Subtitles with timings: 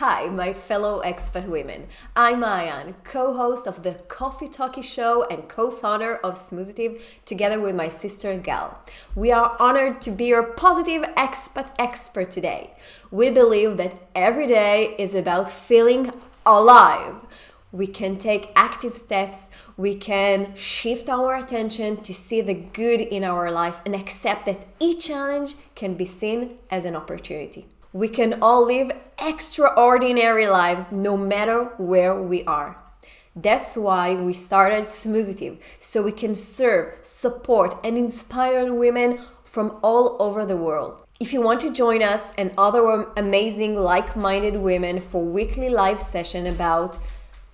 [0.00, 1.86] Hi, my fellow expat women.
[2.14, 7.58] I'm Ayan, co host of the Coffee Talkie Show and co founder of Smoozitive together
[7.58, 8.78] with my sister Gal.
[9.14, 12.74] We are honored to be your positive expat expert today.
[13.10, 16.12] We believe that every day is about feeling
[16.44, 17.14] alive.
[17.72, 23.24] We can take active steps, we can shift our attention to see the good in
[23.24, 27.68] our life and accept that each challenge can be seen as an opportunity.
[27.96, 32.76] We can all live extraordinary lives no matter where we are.
[33.34, 40.18] That's why we started Smoozitive so we can serve, support, and inspire women from all
[40.20, 41.06] over the world.
[41.18, 46.46] If you want to join us and other amazing like-minded women for weekly live session
[46.46, 46.98] about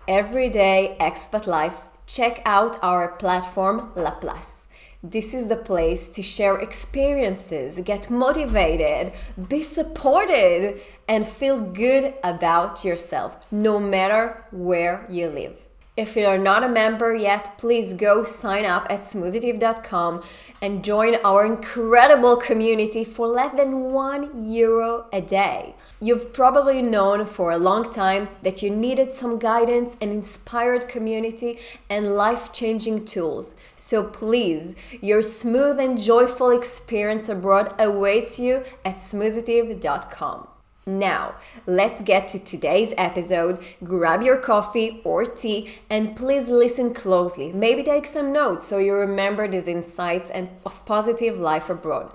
[0.08, 4.61] everyday expat life, check out our platform La Place.
[5.04, 9.12] This is the place to share experiences, get motivated,
[9.48, 15.58] be supported, and feel good about yourself, no matter where you live.
[15.94, 20.22] If you're not a member yet, please go sign up at smoozitive.com
[20.62, 25.74] and join our incredible community for less than one euro a day.
[26.00, 31.58] You've probably known for a long time that you needed some guidance and inspired community
[31.90, 33.54] and life changing tools.
[33.76, 40.48] So please, your smooth and joyful experience abroad awaits you at smoozitive.com.
[40.84, 43.60] Now, let's get to today's episode.
[43.84, 47.52] Grab your coffee or tea and please listen closely.
[47.52, 52.12] Maybe take some notes so you remember these insights and of positive life abroad.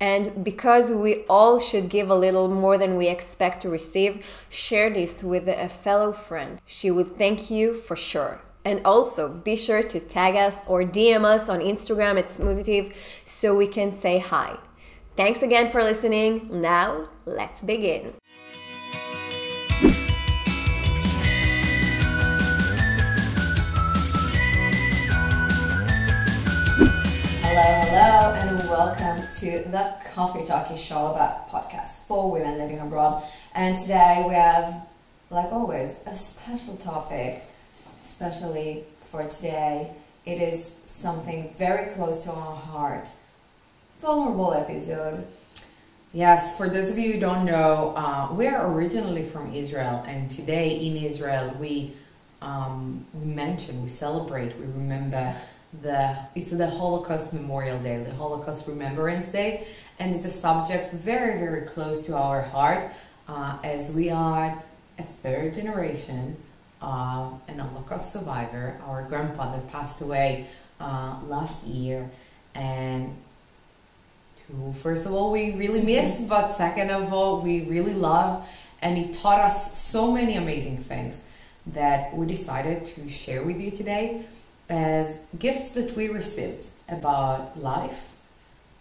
[0.00, 4.90] And because we all should give a little more than we expect to receive, share
[4.90, 6.60] this with a fellow friend.
[6.66, 8.40] She would thank you for sure.
[8.64, 12.92] And also be sure to tag us or DM us on Instagram at Smoozitive
[13.24, 14.58] so we can say hi.
[15.20, 16.62] Thanks again for listening.
[16.62, 18.14] Now, let's begin.
[27.42, 33.22] Hello, hello, and welcome to the Coffee Talkie Show, that podcast for women living abroad.
[33.54, 34.88] And today we have,
[35.28, 37.42] like always, a special topic,
[38.02, 39.92] especially for today.
[40.24, 43.10] It is something very close to our heart
[44.00, 45.22] vulnerable episode.
[46.12, 50.30] Yes, for those of you who don't know, uh, we are originally from Israel, and
[50.30, 51.92] today in Israel we
[52.42, 55.34] um, we mention, we celebrate, we remember
[55.82, 59.66] the it's the Holocaust Memorial Day, the Holocaust Remembrance Day,
[59.98, 62.84] and it's a subject very very close to our heart,
[63.28, 64.60] uh, as we are
[64.98, 66.36] a third generation
[66.82, 68.80] uh, an Holocaust survivor.
[68.86, 70.46] Our grandfather passed away
[70.80, 72.10] uh, last year,
[72.54, 73.14] and
[74.50, 78.48] who first of all we really missed, but second of all we really love,
[78.82, 81.26] and he taught us so many amazing things
[81.68, 84.22] that we decided to share with you today
[84.68, 88.16] as gifts that we received about life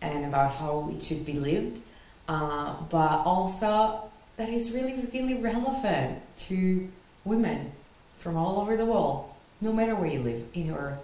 [0.02, 1.80] and about how it should be lived,
[2.28, 6.88] uh, but also that is really, really relevant to
[7.26, 7.72] women
[8.18, 10.98] from all over the world, no matter where you live in your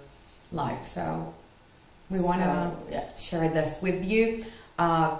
[0.51, 0.85] life.
[0.85, 1.33] So
[2.09, 3.15] we want to so, yeah.
[3.17, 4.45] share this with you.
[4.77, 5.17] Uh,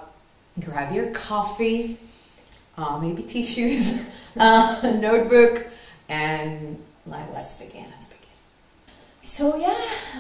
[0.60, 1.98] grab your coffee,
[2.78, 5.68] uh, maybe tissues, uh, a notebook,
[6.10, 7.86] and let's, let's begin.
[7.90, 8.30] Let's begin.
[9.22, 9.76] So yeah,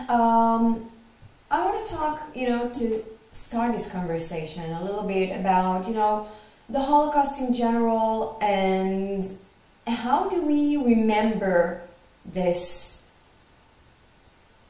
[0.10, 0.90] um,
[1.52, 5.94] I want to talk, you know, to start this conversation a little bit about, you
[5.94, 6.28] know,
[6.70, 9.24] the Holocaust in general and
[9.88, 11.82] how do we remember
[12.26, 13.06] this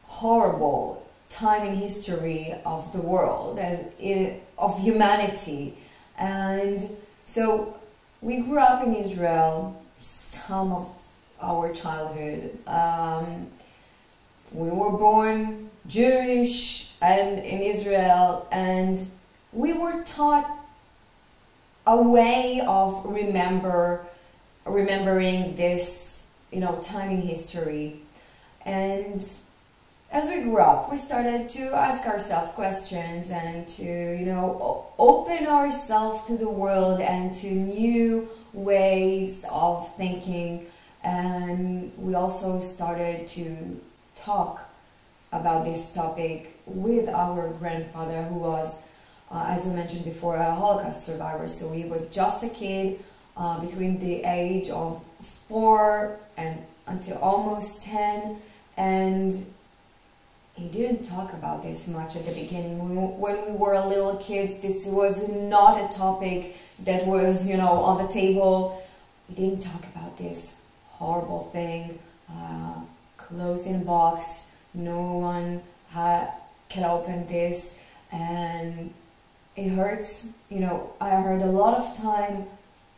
[0.04, 1.05] horrible
[1.36, 5.74] time in history of the world, as in, of humanity.
[6.18, 6.82] And
[7.26, 7.76] so
[8.22, 10.96] we grew up in Israel, some of
[11.42, 12.58] our childhood.
[12.68, 13.48] Um,
[14.54, 19.00] we were born Jewish and in Israel, and
[19.52, 20.50] we were taught
[21.88, 24.06] a way of remember
[24.66, 27.98] remembering this you know time in history
[28.66, 29.22] and
[30.16, 35.46] as we grew up, we started to ask ourselves questions and to, you know, open
[35.46, 40.66] ourselves to the world and to new ways of thinking.
[41.04, 43.58] And we also started to
[44.16, 44.62] talk
[45.34, 48.88] about this topic with our grandfather, who was,
[49.30, 51.50] uh, as we mentioned before, a Holocaust survivor.
[51.50, 53.02] So he was just a kid
[53.36, 56.58] uh, between the age of four and
[56.88, 58.38] until almost 10.
[58.78, 59.34] And
[60.56, 62.80] he didn't talk about this much at the beginning.
[63.20, 68.06] When we were little kids, this was not a topic that was, you know, on
[68.06, 68.82] the table.
[69.28, 72.00] we didn't talk about this horrible thing,
[72.32, 72.82] uh,
[73.18, 75.62] closed in a box, no one
[75.92, 76.34] ha-
[76.70, 77.82] can open this,
[78.12, 78.94] and
[79.56, 80.38] it hurts.
[80.50, 82.46] You know, I heard a lot of time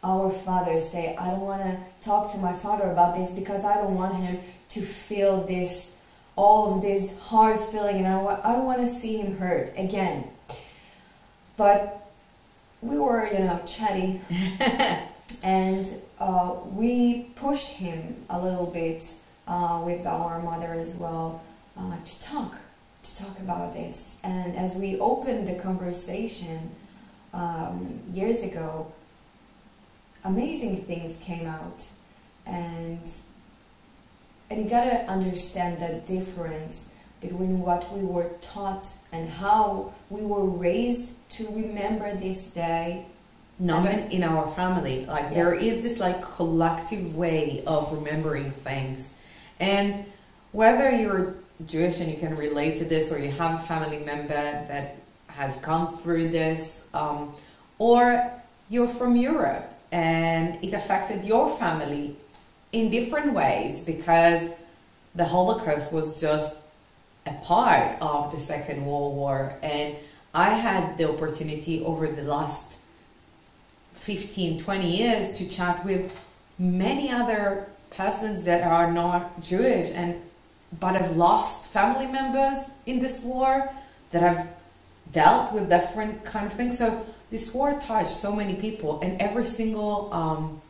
[0.03, 3.75] our fathers say, I don't want to talk to my father about this because I
[3.75, 4.37] don't want him
[4.69, 5.96] to feel this,
[6.37, 10.23] all of this hard feeling, and I, I don't want to see him hurt again.
[11.57, 11.97] But
[12.81, 14.21] we were, you know, chatty,
[15.43, 15.85] and
[16.19, 19.03] uh, we pushed him a little bit
[19.47, 21.41] uh, with our mother as well
[21.77, 22.55] uh, to talk,
[23.03, 24.19] to talk about this.
[24.23, 26.69] And as we opened the conversation
[27.33, 28.91] um, years ago,
[30.23, 31.83] amazing things came out,
[32.45, 33.09] and
[34.49, 40.45] and you gotta understand the difference between what we were taught and how we were
[40.45, 43.05] raised to remember this day.
[43.59, 45.05] Not in, in our family.
[45.07, 45.33] Like Yeah.
[45.33, 49.19] there is this like collective way of remembering things.
[49.59, 50.05] And
[50.51, 51.33] whether you're
[51.65, 54.95] jewish and you can relate to this or you have a family member that
[55.29, 57.33] has gone through this um,
[57.79, 58.31] or
[58.69, 62.15] you're from europe and it affected your family
[62.71, 64.49] in different ways because
[65.15, 66.65] the holocaust was just
[67.25, 69.53] a part of the second world war.
[69.63, 69.95] And
[70.33, 72.83] i had the opportunity over the last
[73.93, 76.13] 15 20 years to chat with
[76.59, 77.65] many other
[77.95, 80.15] persons that are not jewish and
[80.79, 83.69] but have lost family members in this war
[84.11, 84.49] that have
[85.11, 86.77] dealt with different kind of things.
[86.77, 90.61] So this war touched so many people and every single um,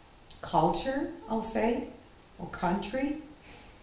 [0.56, 1.00] culture
[1.30, 1.88] i'll say
[2.40, 3.18] or country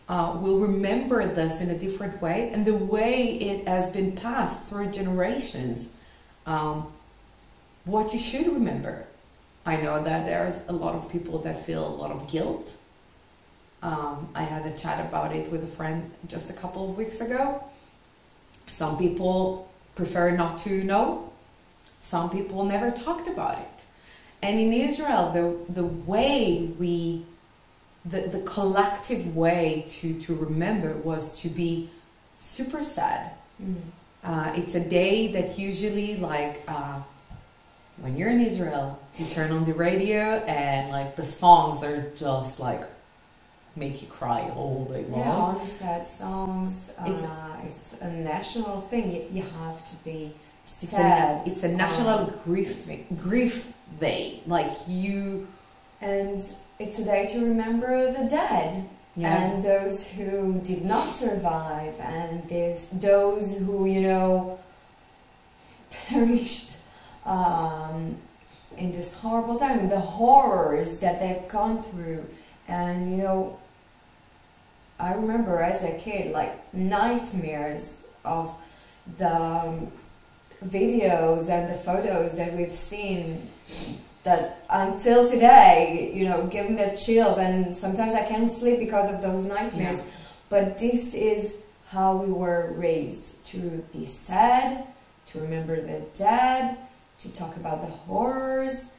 [0.07, 4.67] uh, will remember this in a different way and the way it has been passed
[4.69, 6.01] through generations
[6.47, 6.87] um,
[7.85, 9.07] what you should remember
[9.67, 12.77] I know that there's a lot of people that feel a lot of guilt.
[13.83, 17.21] Um, I had a chat about it with a friend just a couple of weeks
[17.21, 17.65] ago.
[18.67, 21.33] Some people prefer not to know.
[22.01, 23.85] Some people never talked about it.
[24.45, 27.23] And in Israel, the, the way we,
[28.05, 31.89] the, the collective way to, to remember was to be
[32.39, 33.31] super sad.
[34.23, 37.01] Uh, it's a day that usually like uh,
[38.03, 42.61] when you're in Israel, you turn on the radio and like the songs are just
[42.61, 42.83] like
[43.77, 45.21] make you cry all day long.
[45.21, 46.93] Yeah, all the sad songs.
[47.07, 49.11] It's- uh, it's a national thing.
[49.15, 50.33] You, you have to be
[50.65, 51.41] It's sad.
[51.47, 52.89] a it's a national Um, grief
[53.23, 54.41] grief day.
[54.47, 55.47] Like you,
[56.01, 56.37] and
[56.79, 58.73] it's a day to remember the dead
[59.15, 59.37] Yeah.
[59.43, 64.59] and those who did not survive and this, those who you know
[66.09, 66.83] perished
[67.27, 68.17] um,
[68.77, 72.25] in this horrible time and the horrors that they've gone through
[72.69, 73.57] and you know
[74.99, 78.51] i remember as a kid like nightmares of
[79.19, 79.93] the um,
[80.67, 83.39] videos and the photos that we've seen
[84.25, 87.39] that until today you know give me the chills.
[87.39, 90.11] And sometimes i can't sleep because of those nightmares.
[90.49, 94.87] But this is how we were raised to be sad
[95.27, 96.77] to remember the dead
[97.19, 98.95] to talk about the horrors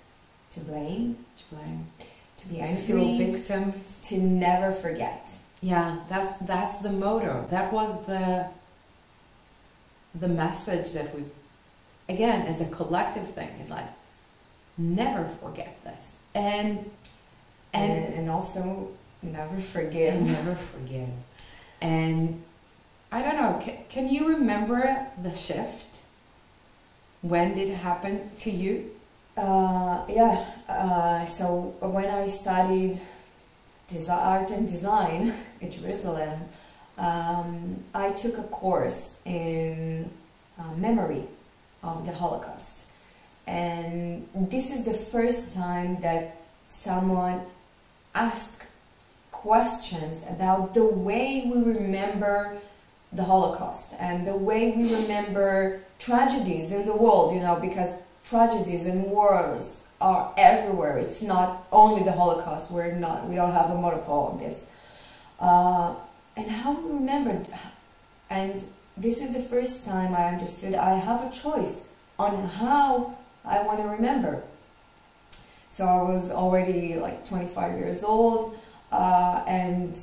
[0.52, 1.86] to blame to blame,
[2.38, 4.02] to be to feel angry victims.
[4.10, 5.32] to never forget.
[5.62, 7.46] Yeah, that's that's the motto.
[7.50, 8.48] That was the
[10.14, 11.32] the message that we've
[12.08, 13.88] again as a collective thing is like
[14.78, 16.24] never forget this.
[16.34, 16.80] And
[17.74, 18.90] and, and and also
[19.22, 20.22] never forgive.
[20.22, 21.10] Never forgive.
[21.82, 22.42] And
[23.12, 26.04] I don't know can, can you remember the shift?
[27.22, 28.92] When did it happen to you?
[29.38, 33.00] Uh, yeah, uh, so when I studied
[34.10, 36.40] art and design in Jerusalem,
[36.98, 40.10] um, I took a course in
[40.58, 41.24] uh, memory
[41.86, 42.92] of the Holocaust.
[43.48, 46.38] And this is the first time that
[46.68, 47.42] someone
[48.14, 48.72] asked
[49.32, 52.58] questions about the way we remember
[53.14, 58.86] the Holocaust and the way we remember tragedies in the world, you know, because tragedies
[58.86, 60.98] and wars are everywhere.
[60.98, 62.72] It's not only the Holocaust.
[62.72, 63.28] We're not.
[63.28, 64.72] We don't have a monopoly on this.
[65.40, 65.96] Uh,
[66.36, 67.46] and how we remember,
[68.30, 68.64] and
[68.98, 73.80] this is the first time I understood I have a choice on how I want
[73.82, 74.44] to remember.
[75.70, 78.58] So I was already like 25 years old,
[78.92, 79.98] uh, and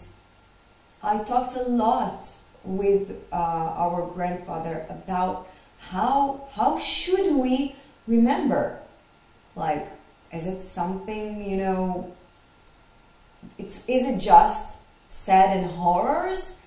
[1.03, 2.27] I talked a lot
[2.65, 5.49] with uh, our grandfather about
[5.81, 7.75] how how should we
[8.07, 8.79] remember
[9.57, 9.85] like
[10.33, 12.15] is it something you know
[13.59, 14.83] it's is it just
[15.13, 16.62] sad and horrors,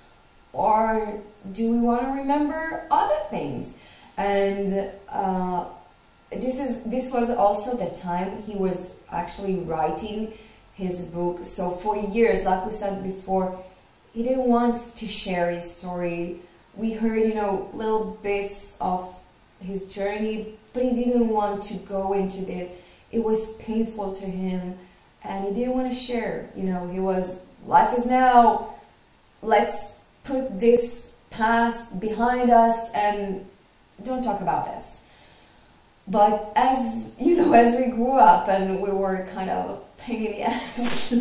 [0.55, 1.19] or
[1.51, 3.77] do we want to remember other things?
[4.17, 5.65] And uh,
[6.31, 10.33] this is this was also the time he was actually writing
[10.75, 11.39] his book.
[11.39, 13.57] So for years, like we said before,
[14.13, 16.38] he didn't want to share his story.
[16.75, 19.13] We heard, you know, little bits of
[19.62, 22.81] his journey, but he didn't want to go into this.
[23.12, 24.77] It was painful to him
[25.24, 26.50] and he didn't want to share.
[26.55, 28.75] You know, he was, life is now,
[29.41, 29.94] let's
[30.25, 33.46] put this past behind us and
[34.03, 35.08] don't talk about this.
[36.08, 40.25] But as, you know, as we grew up and we were kind of a pain
[40.25, 41.13] in the ass,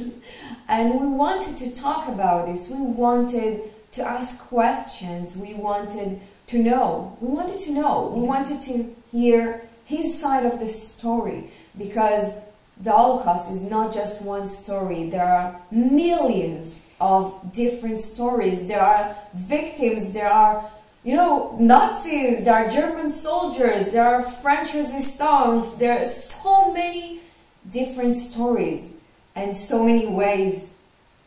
[0.69, 6.63] and we wanted to talk about this, we wanted to ask questions, we wanted to
[6.63, 7.17] know.
[7.21, 8.13] We wanted to know.
[8.15, 12.41] We wanted to hear his side of the story because
[12.81, 15.09] the Holocaust is not just one story.
[15.09, 18.69] There are millions of different stories.
[18.69, 20.13] There are victims.
[20.13, 20.65] There are,
[21.03, 22.45] you know, Nazis.
[22.45, 23.93] There are German soldiers.
[23.93, 25.75] There are French resistance.
[25.75, 27.21] There are so many
[27.71, 28.97] different stories
[29.35, 30.79] and so many ways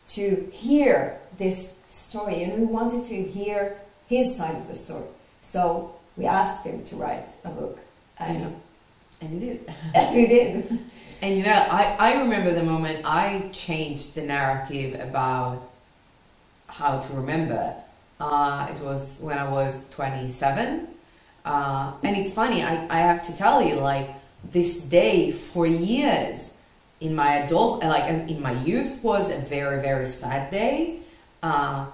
[0.08, 2.42] to hear this story.
[2.42, 3.76] And we wanted to hear
[4.08, 5.06] his side of the story.
[5.42, 7.78] So we asked him to write a book.
[8.18, 8.54] And,
[9.20, 9.72] and he did.
[9.94, 10.78] And he did.
[11.20, 15.60] And you know, I, I remember the moment I changed the narrative about
[16.68, 17.74] how to remember.
[18.20, 20.86] Uh, it was when I was 27.
[21.44, 24.08] Uh, and it's funny, I, I have to tell you, like,
[24.52, 26.54] this day for years
[27.00, 31.00] in my adult, like in my youth, was a very, very sad day.
[31.42, 31.86] Uh,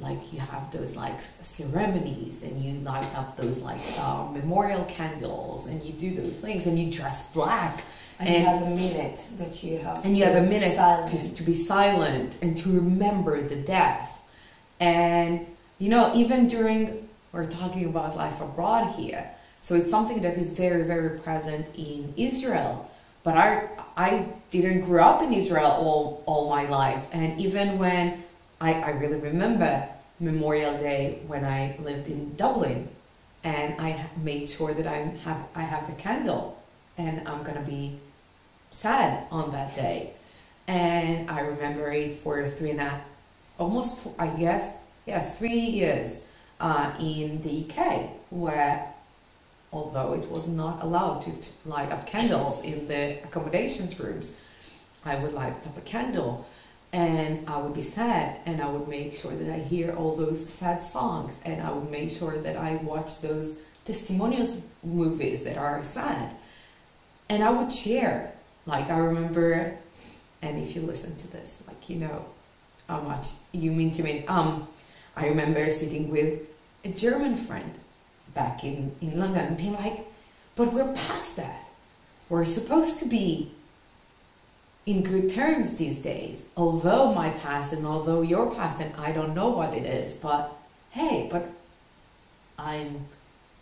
[0.00, 5.66] like you have those like ceremonies and you light up those like uh, memorial candles
[5.68, 7.82] and you do those things and you dress black
[8.18, 10.76] and, and you have a minute that you have and you have a minute
[11.08, 14.12] to, to be silent and to remember the death.
[14.80, 15.46] And
[15.78, 19.30] you know even during we're talking about life abroad here
[19.60, 22.90] so it's something that is very very present in israel.
[23.24, 27.06] But i i didn't grow up in israel all all my life.
[27.12, 28.22] And even when
[28.60, 29.86] I, I really remember
[30.18, 32.88] Memorial Day when I lived in Dublin,
[33.44, 36.62] and I made sure that I have I have the candle,
[36.96, 37.98] and I'm gonna be
[38.76, 40.10] sad on that day,
[40.68, 43.08] and I remember it for three and a half,
[43.58, 46.26] almost four, I guess yeah three years
[46.60, 48.92] uh, in the UK where
[49.72, 54.42] although it was not allowed to, to light up candles in the accommodations rooms,
[55.04, 56.46] I would light up a candle
[56.92, 60.44] and I would be sad and I would make sure that I hear all those
[60.48, 65.82] sad songs and I would make sure that I watch those testimonials movies that are
[65.82, 66.30] sad.
[67.28, 68.32] And I would share
[68.66, 69.76] like I remember
[70.42, 72.24] and if you listen to this like you know
[72.88, 74.68] how much you mean to me um
[75.16, 76.42] I remember sitting with
[76.84, 77.72] a German friend
[78.34, 80.00] back in in London and being like
[80.56, 81.62] but we're past that
[82.28, 83.52] we're supposed to be
[84.86, 86.48] in good terms these days.
[86.56, 90.52] Although my past and although your past and I don't know what it is, but
[90.92, 91.46] hey, but
[92.58, 93.00] I'm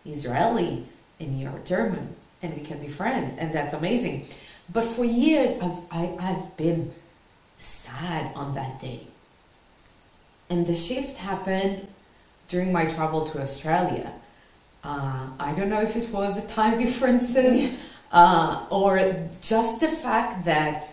[0.04, 0.84] Israeli
[1.18, 4.26] and you're German and we can be friends and that's amazing.
[4.72, 6.90] But for years I've I, I've been
[7.56, 9.00] sad on that day.
[10.50, 11.86] And the shift happened
[12.48, 14.12] during my travel to Australia.
[14.82, 17.78] Uh, I don't know if it was the time differences
[18.12, 18.98] uh, or
[19.40, 20.88] just the fact that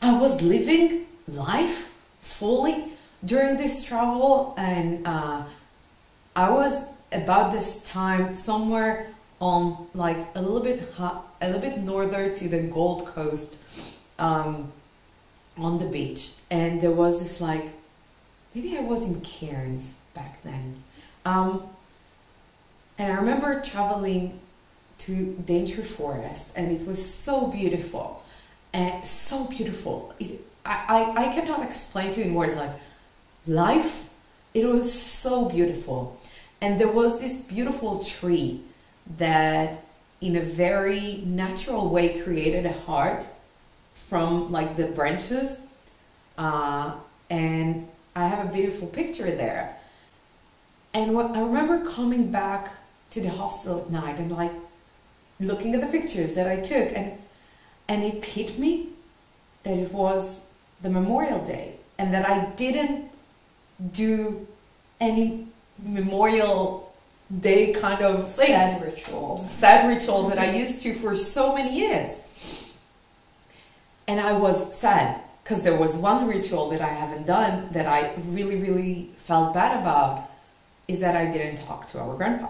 [0.00, 2.84] I was living life fully
[3.24, 5.42] during this travel, and uh,
[6.36, 9.08] I was about this time somewhere
[9.40, 14.72] on like a little bit a little bit northern to the Gold Coast um,
[15.56, 17.64] on the beach, and there was this like
[18.54, 20.74] maybe I was in Cairns back then,
[21.24, 21.62] um,
[22.98, 24.38] and I remember traveling
[24.98, 28.22] to Daintree Forest, and it was so beautiful
[28.72, 30.14] and so beautiful.
[30.18, 32.72] It, I, I, I cannot explain to you in words like
[33.46, 34.12] life.
[34.52, 36.20] It was so beautiful,
[36.60, 38.62] and there was this beautiful tree
[39.16, 39.84] that,
[40.20, 43.24] in a very natural way, created a heart
[43.94, 45.60] from like the branches,
[46.36, 46.94] uh,
[47.30, 49.76] and I have a beautiful picture there.
[50.94, 52.70] And what I remember coming back
[53.10, 54.52] to the hostel at night and like
[55.40, 57.12] looking at the pictures that I took and
[57.88, 58.88] and it hit me
[59.62, 60.50] that it was
[60.82, 63.12] the Memorial Day and that I didn't
[63.92, 64.46] do
[65.00, 65.46] any
[65.82, 66.87] Memorial
[67.40, 68.46] Day kind of thing.
[68.46, 69.50] Sad rituals.
[69.50, 72.76] Sad rituals that I used to for so many years.
[74.06, 78.14] And I was sad because there was one ritual that I haven't done that I
[78.28, 80.30] really, really felt bad about
[80.88, 82.48] is that I didn't talk to our grandpa.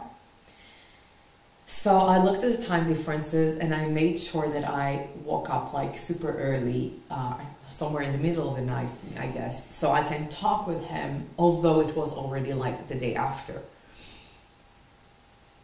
[1.67, 5.75] So I looked at the time differences and I made sure that I woke up
[5.75, 10.03] like super early, uh, somewhere in the middle of the night, I guess, so I
[10.03, 13.61] can talk with him, although it was already like the day after.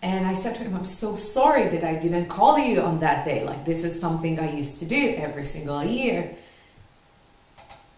[0.04, 3.25] And I said to him, I'm so sorry that I didn't call you on that
[3.25, 3.42] day.
[3.42, 6.30] Like, this is something I used to do every single year.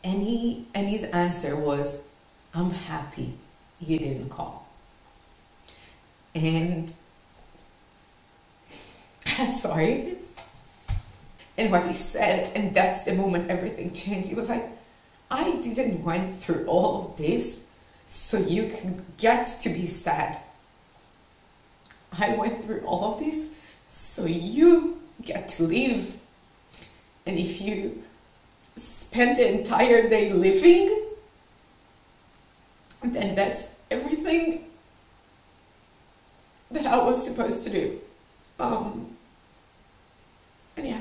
[0.04, 2.06] And he and his answer was,
[2.54, 3.32] I'm happy
[3.80, 4.68] you didn't call.
[6.32, 6.92] And
[9.24, 10.14] sorry.
[11.58, 14.28] And what he said, and that's the moment everything changed.
[14.28, 14.64] He was like,
[15.28, 17.66] I didn't went through all of this
[18.06, 20.38] so you can get to be sad.
[22.20, 23.56] I went through all of this
[23.88, 26.20] so you get to live.
[27.26, 28.02] And if you
[28.76, 31.04] spend the entire day living,
[33.02, 34.64] then that's everything
[36.70, 37.98] that I was supposed to do.
[38.58, 39.06] Um,
[40.76, 41.00] and yeah.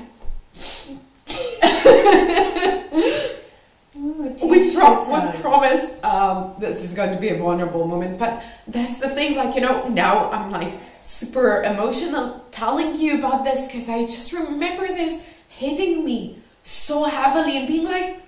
[3.94, 9.00] we, pro- we promised um, this is going to be a vulnerable moment, but that's
[9.00, 9.36] the thing.
[9.36, 10.72] Like you know, now I'm like
[11.06, 17.58] super emotional telling you about this because I just remember this hitting me so heavily
[17.58, 18.20] and being like,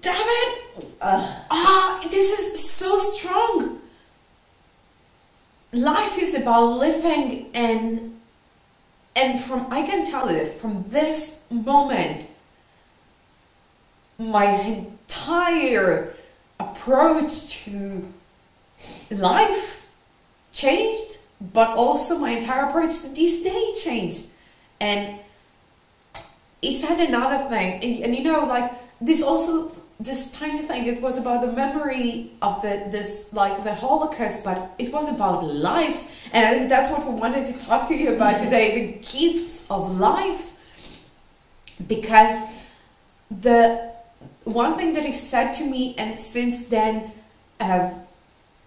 [0.00, 3.78] damn it, uh, ah, this is so strong.
[5.72, 8.16] Life is about living and
[9.14, 12.26] and from I can tell that from this moment
[14.18, 16.14] my entire
[16.58, 18.04] approach to
[19.12, 19.79] life
[20.52, 21.18] changed,
[21.52, 24.30] but also my entire approach to this day changed.
[24.80, 25.18] And
[26.62, 31.02] he said another thing, and, and you know, like this also this tiny thing it
[31.02, 36.28] was about the memory of the this like the holocaust but it was about life.
[36.32, 39.70] And i think that's what we wanted to talk to you about today the gifts
[39.70, 40.46] of life.
[41.86, 42.72] Because
[43.30, 43.92] the
[44.44, 47.12] one thing that he said to me and since then
[47.60, 47.94] uh, it,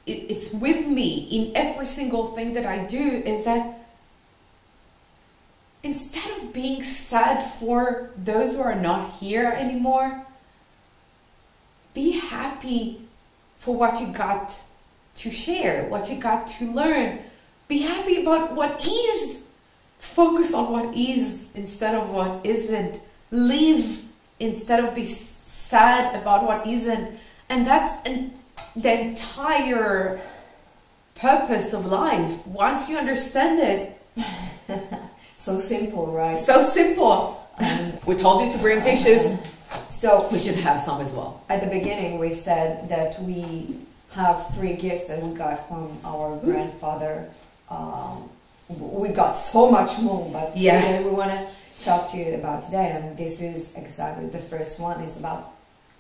[0.06, 3.80] it's with me in every single thing that i do is that
[5.84, 10.24] instead of being sad for those who are not here anymore
[11.94, 13.00] be happy
[13.58, 14.62] for what you got
[15.16, 17.20] to share, what you got to learn.
[17.68, 19.50] Be happy about what is.
[20.00, 23.00] Focus on what is instead of what isn't.
[23.32, 24.04] Live
[24.40, 27.12] instead of be sad about what isn't.
[27.50, 28.32] And that's an,
[28.76, 30.20] the entire
[31.16, 32.46] purpose of life.
[32.48, 33.98] Once you understand it.
[35.38, 36.38] so simple, right?
[36.38, 37.40] So simple.
[37.60, 39.40] Um, we told you to bring tissues.
[39.90, 41.44] So we should have some as well.
[41.50, 43.76] At the beginning, we said that we
[44.14, 46.44] have three gifts that we got from our mm.
[46.44, 47.30] grandfather.
[47.70, 48.30] Um,
[48.70, 51.48] we got so much more, but yeah, we want to
[51.84, 55.02] talk to you about today, and this is exactly the first one.
[55.02, 55.52] It's about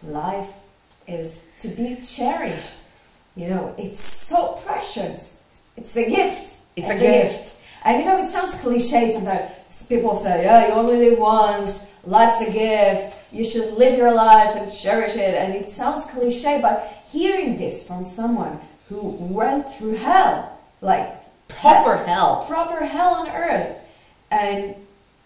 [0.03, 0.62] life
[1.07, 2.89] is to be cherished.
[3.35, 5.71] You know, it's so precious.
[5.75, 6.43] It's a gift.
[6.75, 7.33] It's, it's a, a gift.
[7.33, 7.67] gift.
[7.85, 9.87] And you know, it sounds cliche sometimes.
[9.87, 11.91] People say, "Yeah, you only live once.
[12.05, 15.33] Life's a gift." you should live your life and cherish it.
[15.33, 21.09] And it sounds cliche, but hearing this from someone who went through hell, like
[21.47, 23.91] proper hell, proper hell on earth,
[24.29, 24.75] and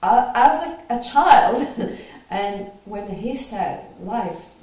[0.02, 1.98] uh, as a, a child,
[2.30, 4.57] and when he said life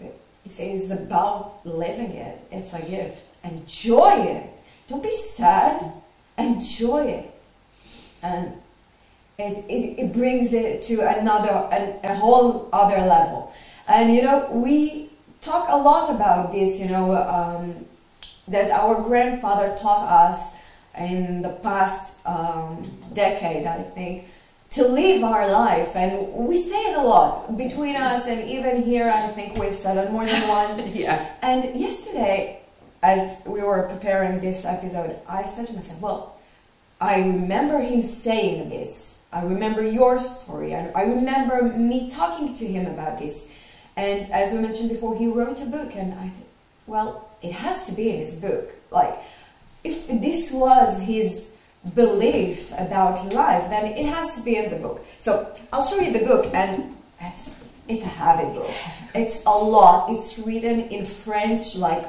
[0.46, 3.24] is about living it, it's a gift.
[3.44, 4.60] Enjoy it.
[4.88, 5.92] Don't be sad.
[6.38, 7.30] Enjoy it.
[8.22, 8.52] And
[9.38, 13.52] it, it, it brings it to another a, a whole other level
[13.88, 15.08] and you know we
[15.40, 17.74] talk a lot about this you know um,
[18.46, 20.56] that our grandfather taught us
[20.98, 24.24] in the past um, decade i think
[24.74, 29.10] to live our life and we say it a lot between us and even here
[29.12, 32.60] i think we said it more than once yeah and yesterday
[33.02, 36.40] as we were preparing this episode i said to myself well
[37.00, 40.72] i remember him saying this I remember your story.
[40.72, 43.60] and I remember me talking to him about this.
[43.96, 46.48] And as we mentioned before, he wrote a book, and I thought,
[46.86, 48.72] well, it has to be in his book.
[48.92, 49.14] Like,
[49.82, 51.53] if this was his
[51.94, 55.04] belief about life, then it has to be in the book.
[55.18, 58.70] So I'll show you the book, and it's it's a heavy book.
[59.14, 60.10] It's a lot.
[60.10, 62.04] It's written in French, like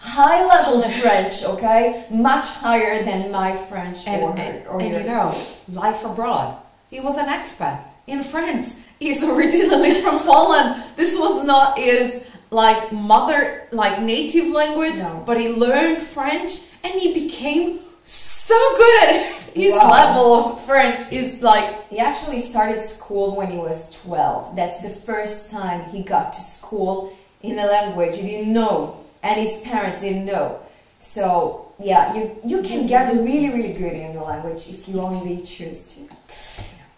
[0.00, 2.06] high level French, okay?
[2.10, 5.32] Much higher than my French and, or, and, or and you know,
[5.72, 6.56] life abroad.
[6.90, 10.80] He was an expat in France He's originally from Poland.
[10.96, 15.24] This was not his like mother, like native language, No.
[15.26, 18.31] but he learned French and he became so
[18.76, 19.38] good at it.
[19.54, 19.90] His Wow.
[19.90, 24.56] level of French is like He actually started school when he was 12.
[24.56, 27.12] That's the first time he got to school
[27.42, 30.58] in a language he didn't know and his parents didn't know.
[31.00, 35.42] So, yeah, you, you can get really, really good in the language if you only
[35.42, 36.00] choose to.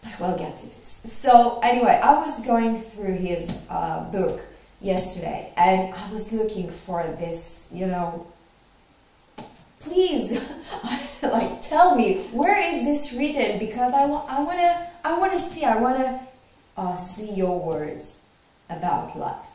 [0.03, 1.01] But we'll get to this.
[1.05, 4.41] So, anyway, I was going through his uh, book
[4.81, 8.27] yesterday and I was looking for this, you know,
[9.85, 10.41] please
[11.23, 15.33] like tell me where is this written because I want I want to I want
[15.33, 16.21] to see I want to
[16.77, 18.25] uh, see your words
[18.69, 19.47] about life.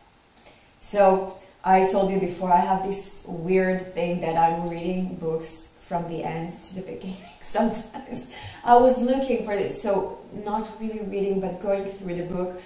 [0.80, 6.08] So I told you before I have this weird thing that I'm reading books from
[6.08, 8.32] the end to the beginning sometimes.
[8.63, 12.62] I was looking for it so not really reading but going through the book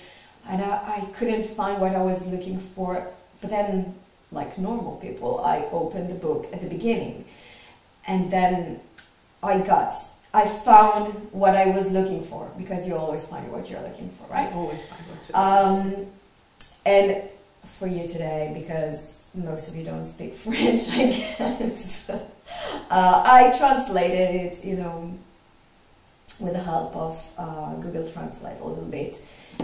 [0.49, 3.07] and I, I couldn't find what I was looking for
[3.41, 3.95] but then
[4.31, 7.25] like normal people I opened the book at the beginning
[8.07, 8.79] and then
[9.41, 9.93] I got
[10.33, 14.33] I found what I was looking for because you always find what you're looking for,
[14.33, 14.51] right?
[14.53, 16.05] always find what you Um,
[16.85, 17.29] and
[17.63, 22.19] for you today, because most of you don't speak French, I guess, uh,
[22.89, 25.13] I translated it, you know,
[26.39, 29.15] with the help of uh, Google Translate a little bit,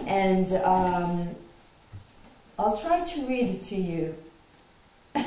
[0.05, 1.29] and um,
[2.59, 4.15] I'll try to read to you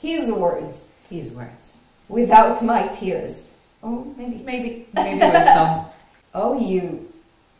[0.00, 1.65] his words his words.
[2.08, 3.56] Without my tears.
[3.82, 4.42] Oh, maybe.
[4.44, 5.86] Maybe, maybe with some.
[6.38, 7.08] Oh, you,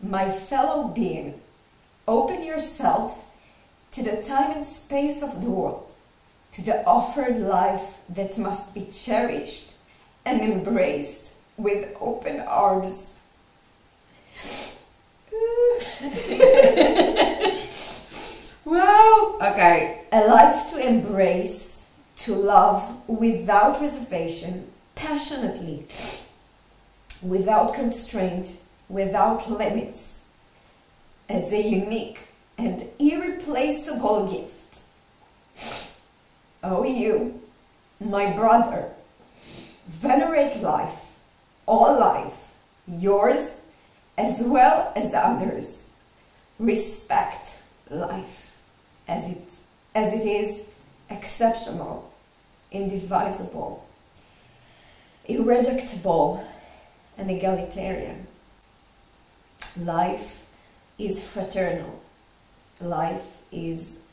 [0.03, 1.41] my fellow being,
[2.07, 3.35] open yourself
[3.93, 5.95] to the time and space of the world,
[6.53, 9.77] to the offered life that must be cherished
[10.27, 13.19] and embraced with open arms.
[18.67, 19.39] Wow.
[19.41, 20.01] Okay.
[20.11, 21.65] A life to embrace,
[22.27, 25.87] to love without reservation, passionately,
[27.23, 30.29] without constraint, without limits,
[31.29, 32.19] as a unique
[32.59, 34.81] and irreplaceable gift.
[36.65, 37.41] Oh, you,
[38.01, 38.91] my brother,
[39.87, 41.21] venerate life,
[41.65, 42.57] all life,
[42.89, 43.71] yours
[44.19, 45.95] as well as others.
[46.59, 48.61] Respect life
[49.07, 49.49] as it,
[49.95, 50.75] as it is
[51.09, 52.11] exceptional,
[52.70, 53.87] indivisible,
[55.26, 56.44] irreducible,
[57.18, 58.26] and egalitarian.
[59.81, 60.50] Life
[60.98, 62.00] is fraternal.
[62.81, 64.05] Life is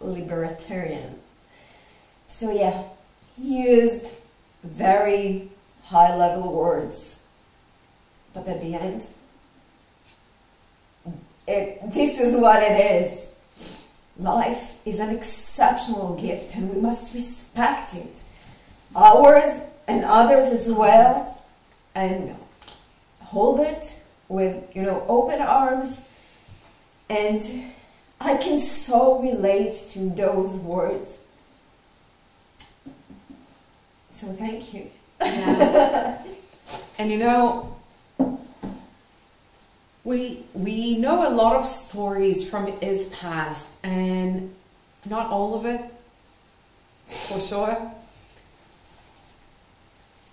[0.00, 1.14] libertarian.
[2.28, 2.82] So yeah,
[3.36, 4.24] he used
[4.64, 5.48] very
[5.84, 7.28] high level words,
[8.34, 9.06] but at the end,
[11.46, 13.25] it, this is what it is.
[14.18, 18.22] Life is an exceptional gift and we must respect it.
[18.94, 21.44] Ours and others as well.
[21.94, 22.34] And
[23.22, 23.84] hold it
[24.28, 26.08] with, you know, open arms.
[27.08, 27.40] And
[28.20, 31.24] I can so relate to those words.
[34.10, 34.90] So thank you.
[36.98, 37.75] And you know,
[40.06, 44.54] we we know a lot of stories from his past, and
[45.10, 45.80] not all of it,
[47.06, 47.76] for sure.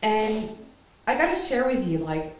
[0.04, 0.52] And
[1.08, 2.36] I gotta share with you, like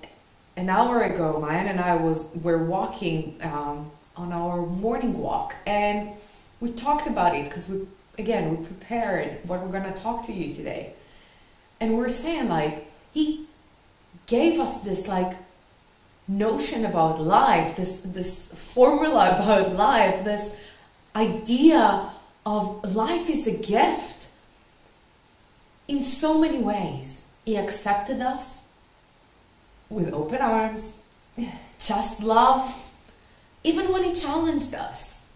[0.58, 6.10] an hour ago, Maayan and I was were walking um, on our morning walk, and
[6.62, 7.88] we talked about it because we
[8.20, 10.94] again we prepared what we're gonna talk to you today,
[11.82, 13.48] and we're saying like he
[14.28, 15.34] gave us this like
[16.28, 20.78] notion about life, this this formula about life, this
[21.16, 22.10] idea
[22.46, 24.30] of life is a gift
[25.88, 27.34] in so many ways.
[27.46, 28.68] He accepted us
[29.90, 31.06] with open arms,
[31.78, 32.64] just love,
[33.64, 35.34] even when he challenged us,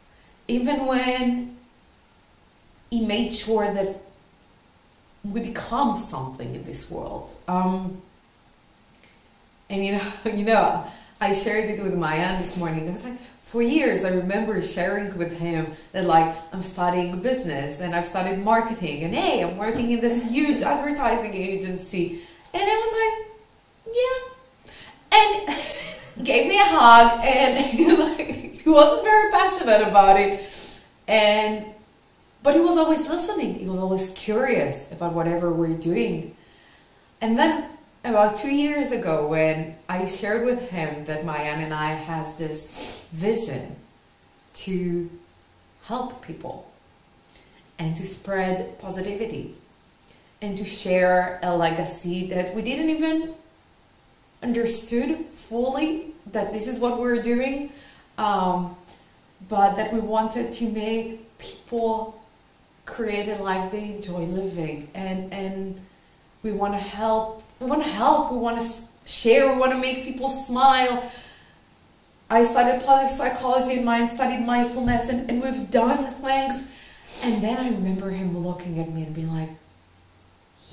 [0.47, 1.55] even when
[2.89, 3.97] he made sure that
[5.23, 7.29] we become something in this world.
[7.47, 8.01] Um,
[9.69, 10.85] and you know, you know,
[11.19, 12.87] I shared it with Maya this morning.
[12.87, 17.79] I was like, for years, I remember sharing with him that like I'm studying business
[17.79, 22.19] and I've studied marketing, and hey, I'm working in this huge advertising agency,
[22.53, 29.03] and I was like, yeah, and gave me a hug, and he like he wasn't
[29.03, 31.65] very passionate about it, and
[32.43, 33.55] but he was always listening.
[33.55, 36.35] He was always curious about whatever we're doing,
[37.21, 37.63] and then
[38.09, 43.09] about two years ago when I shared with him that Maayan and I has this
[43.13, 43.75] vision
[44.65, 45.09] to
[45.83, 46.71] help people
[47.77, 49.55] and to spread positivity
[50.41, 53.33] and to share a legacy that we didn't even
[54.41, 57.71] understood fully that this is what we're doing
[58.17, 58.75] um,
[59.49, 62.21] but that we wanted to make people
[62.85, 65.79] create a life they enjoy living and and
[66.43, 67.41] we want to help.
[67.59, 68.31] We want to help.
[68.31, 68.67] We want to
[69.05, 69.51] share.
[69.53, 71.03] We want to make people smile.
[72.29, 76.73] I studied positive psychology and mine studied mindfulness and, and we've done things.
[77.25, 79.49] And then i remember him looking at me and being like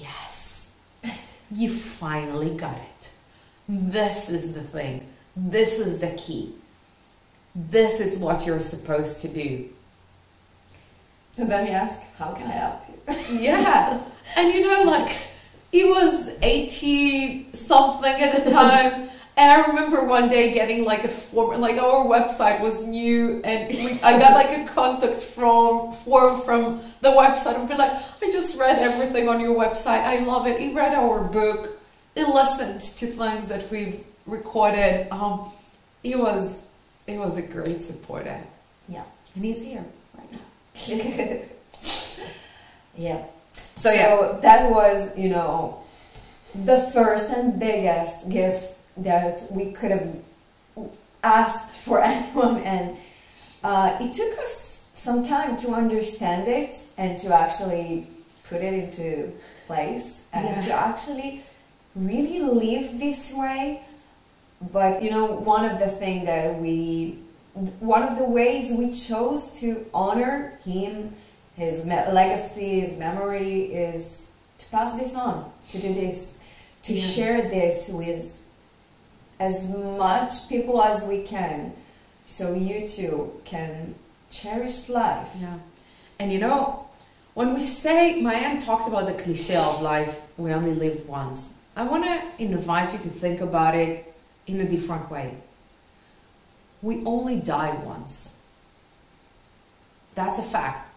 [0.00, 0.68] yes
[1.50, 3.12] you finally got it.
[3.68, 5.06] This is the thing.
[5.36, 6.52] This is the key.
[7.54, 9.66] This is what you're supposed to do.
[11.38, 13.40] And then he asked how can i help you?
[13.40, 14.00] Yeah.
[14.36, 15.10] And you know like
[15.74, 19.08] he was 80 something at the time.
[19.36, 23.68] And I remember one day getting like a form, like our website was new, and
[23.70, 27.58] we, I got like a contact from form from the website.
[27.58, 30.04] and be like, I just read everything on your website.
[30.04, 30.60] I love it.
[30.60, 31.66] He read our book.
[32.14, 35.08] He listened to things that we've recorded.
[35.10, 35.50] Um,
[36.04, 36.68] he was
[37.08, 38.38] he was a great supporter.
[38.88, 39.02] Yeah,
[39.34, 39.84] and he's here
[40.16, 40.38] right now.
[42.96, 43.26] yeah.
[43.76, 44.38] So, yeah.
[44.40, 45.84] that was, you know,
[46.54, 50.16] the first and biggest gift that we could have
[51.22, 52.58] asked for anyone.
[52.58, 52.96] And
[53.62, 58.06] uh, it took us some time to understand it and to actually
[58.48, 59.32] put it into
[59.66, 60.60] place and yeah.
[60.60, 61.42] to actually
[61.94, 63.82] really live this way.
[64.72, 67.18] But, you know, one of the things that we,
[67.80, 71.14] one of the ways we chose to honor him
[71.56, 76.42] his legacy, his memory is to pass this on, to do this,
[76.82, 77.02] to yeah.
[77.02, 78.40] share this with
[79.40, 81.72] as much people as we can,
[82.26, 83.94] so you too can
[84.30, 85.30] cherish life.
[85.40, 85.58] Yeah,
[86.18, 86.86] and you know,
[87.34, 91.60] when we say, my aunt talked about the cliche of life, we only live once.
[91.76, 94.12] I want to invite you to think about it
[94.46, 95.34] in a different way.
[96.82, 98.40] We only die once.
[100.14, 100.93] That's a fact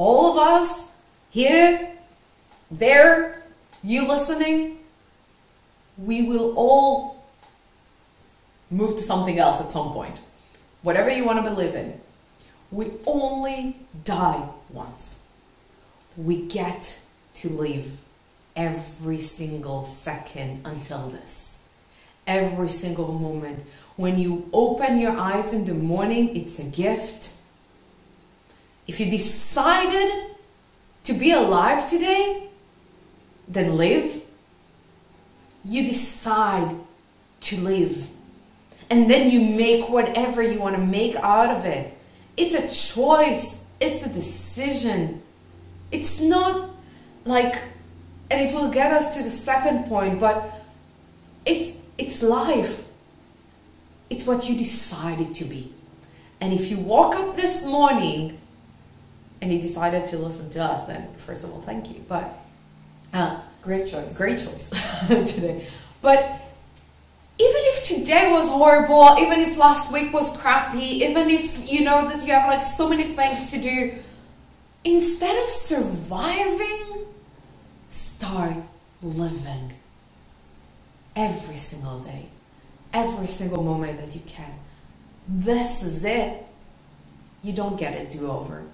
[0.00, 0.96] all of us
[1.28, 1.90] here,
[2.70, 3.42] there,
[3.84, 4.78] you listening,
[5.98, 7.22] we will all
[8.70, 10.18] move to something else at some point.
[10.82, 12.00] Whatever you want to believe in.
[12.70, 15.28] We only die once.
[16.16, 18.00] We get to live
[18.56, 21.62] every single second until this.
[22.26, 23.58] Every single moment.
[23.96, 27.39] When you open your eyes in the morning, it's a gift
[28.90, 30.34] if you decided
[31.04, 32.48] to be alive today,
[33.46, 34.20] then live.
[35.64, 36.74] You decide
[37.42, 38.10] to live.
[38.90, 41.94] And then you make whatever you want to make out of it.
[42.36, 45.22] It's a choice, it's a decision.
[45.92, 46.70] It's not
[47.24, 47.62] like,
[48.28, 50.50] and it will get us to the second point, but
[51.46, 52.88] it's, it's life.
[54.10, 55.70] It's what you decided to be.
[56.40, 58.39] And if you woke up this morning
[59.42, 62.04] and he decided to listen to us, then first of all, thank you.
[62.08, 62.28] But
[63.14, 64.16] uh, great choice.
[64.16, 64.70] Great choice
[65.34, 65.64] today.
[66.02, 66.18] But
[67.38, 72.06] even if today was horrible, even if last week was crappy, even if you know
[72.08, 73.92] that you have like so many things to do,
[74.84, 77.06] instead of surviving,
[77.88, 78.56] start
[79.02, 79.72] living
[81.16, 82.26] every single day,
[82.92, 84.52] every single moment that you can.
[85.26, 86.44] This is it.
[87.42, 88.64] You don't get a do over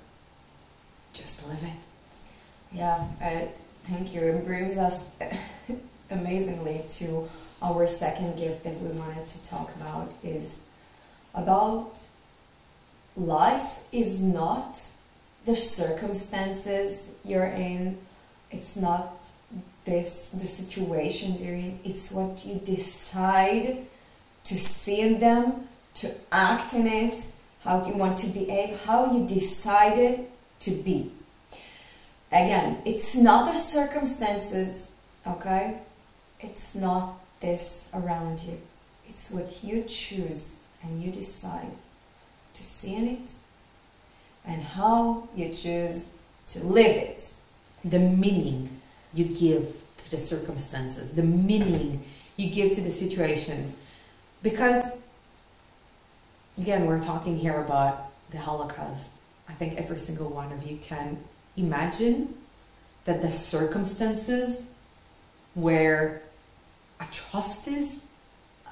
[1.16, 2.76] just live it.
[2.76, 3.48] Yeah, I,
[3.84, 4.20] thank you.
[4.20, 5.16] It brings us
[6.10, 7.24] amazingly to
[7.62, 10.66] our second gift that we wanted to talk about is
[11.34, 11.92] about
[13.16, 14.78] life is not
[15.46, 17.96] the circumstances you're in.
[18.50, 19.08] It's not
[19.84, 21.78] this the situations you're in.
[21.84, 23.86] It's what you decide
[24.44, 27.24] to see in them, to act in it,
[27.64, 30.26] how you want to behave, how you decided
[30.60, 31.10] to be.
[32.32, 34.90] Again, it's not the circumstances,
[35.26, 35.78] okay?
[36.40, 38.58] It's not this around you.
[39.06, 41.70] It's what you choose and you decide
[42.54, 43.30] to see in it
[44.46, 47.24] and how you choose to live it.
[47.84, 48.68] The meaning
[49.14, 52.02] you give to the circumstances, the meaning
[52.36, 53.82] you give to the situations.
[54.42, 54.84] Because,
[56.58, 61.18] again, we're talking here about the Holocaust I think every single one of you can
[61.56, 62.34] imagine
[63.04, 64.70] that the circumstances
[65.54, 66.22] where
[67.00, 68.04] atrocities,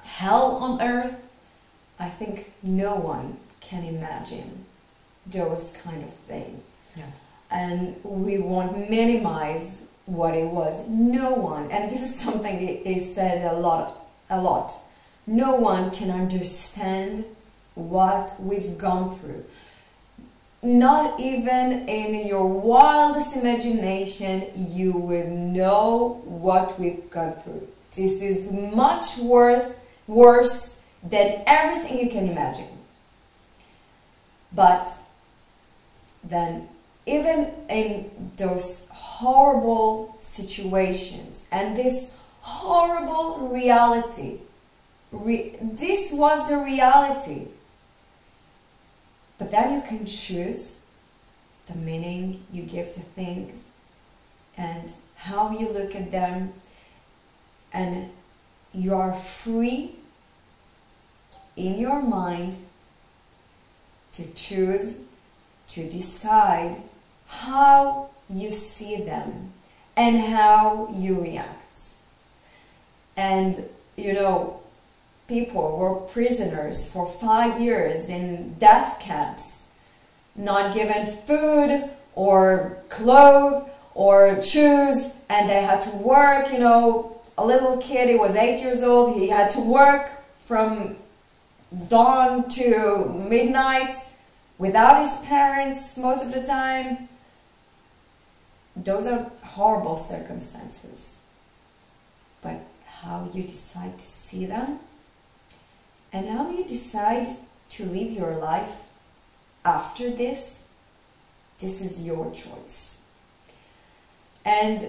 [0.03, 1.21] hell on earth?
[1.99, 4.65] I think no one can imagine
[5.27, 6.61] those kind of things.
[6.95, 7.05] Yeah.
[7.51, 10.87] And we won't minimize what it was.
[10.89, 13.97] No one, and this is something is said a lot of,
[14.29, 14.71] a lot.
[15.25, 17.25] No one can understand
[17.73, 19.43] what we've gone through.
[20.65, 27.67] Not even in your wildest imagination, you will know what we've gone through.
[27.95, 32.65] This is much worth, worse than everything you can imagine.
[34.55, 34.89] But
[36.23, 36.67] then,
[37.05, 44.39] even in those horrible situations and this horrible reality,
[45.11, 47.49] re- this was the reality.
[49.37, 50.85] But then you can choose
[51.67, 53.63] the meaning you give to things
[54.57, 56.53] and how you look at them,
[57.73, 58.09] and
[58.73, 59.95] you are free
[61.57, 62.55] in your mind
[64.13, 65.07] to choose
[65.67, 66.77] to decide
[67.27, 69.51] how you see them
[69.97, 71.95] and how you react.
[73.17, 73.55] And
[73.97, 74.61] you know,
[75.27, 79.67] people were prisoners for five years in death camps,
[80.35, 86.51] not given food or clothes or shoes, and they had to work.
[86.51, 90.95] You know, a little kid, he was eight years old, he had to work from
[91.87, 93.95] dawn to midnight
[94.57, 97.09] without his parents most of the time.
[98.75, 101.21] Those are horrible circumstances.
[102.41, 104.79] But how you decide to see them
[106.15, 107.27] and how you decide
[107.69, 108.89] to live your life
[109.65, 110.69] after this,
[111.59, 113.01] this is your choice.
[114.45, 114.79] And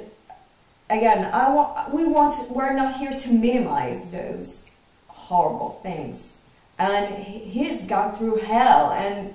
[0.88, 6.44] again, I wa- we want, we're not here to minimize those horrible things.
[6.78, 9.34] And he's gone through hell and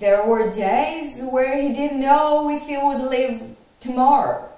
[0.00, 3.42] there were days where he didn't know if he would live
[3.80, 4.48] tomorrow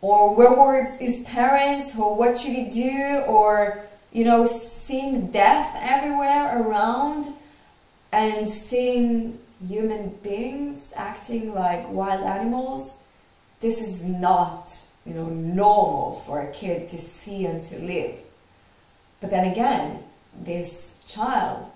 [0.00, 3.82] or where were his parents or what should he do or
[4.12, 4.46] you know
[4.90, 7.26] seeing death everywhere around
[8.12, 13.06] and seeing human beings acting like wild animals
[13.60, 14.70] this is not
[15.06, 18.18] you know normal for a kid to see and to live
[19.20, 20.02] but then again
[20.34, 21.70] this child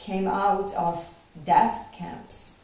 [0.00, 2.62] came out of death camps.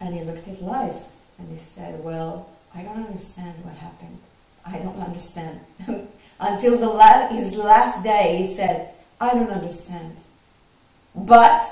[0.00, 4.18] And he looked at life and he said, Well, I don't understand what happened.
[4.66, 5.60] I don't understand.
[6.44, 10.20] Until the his last day, he said, I don't understand.
[11.14, 11.62] But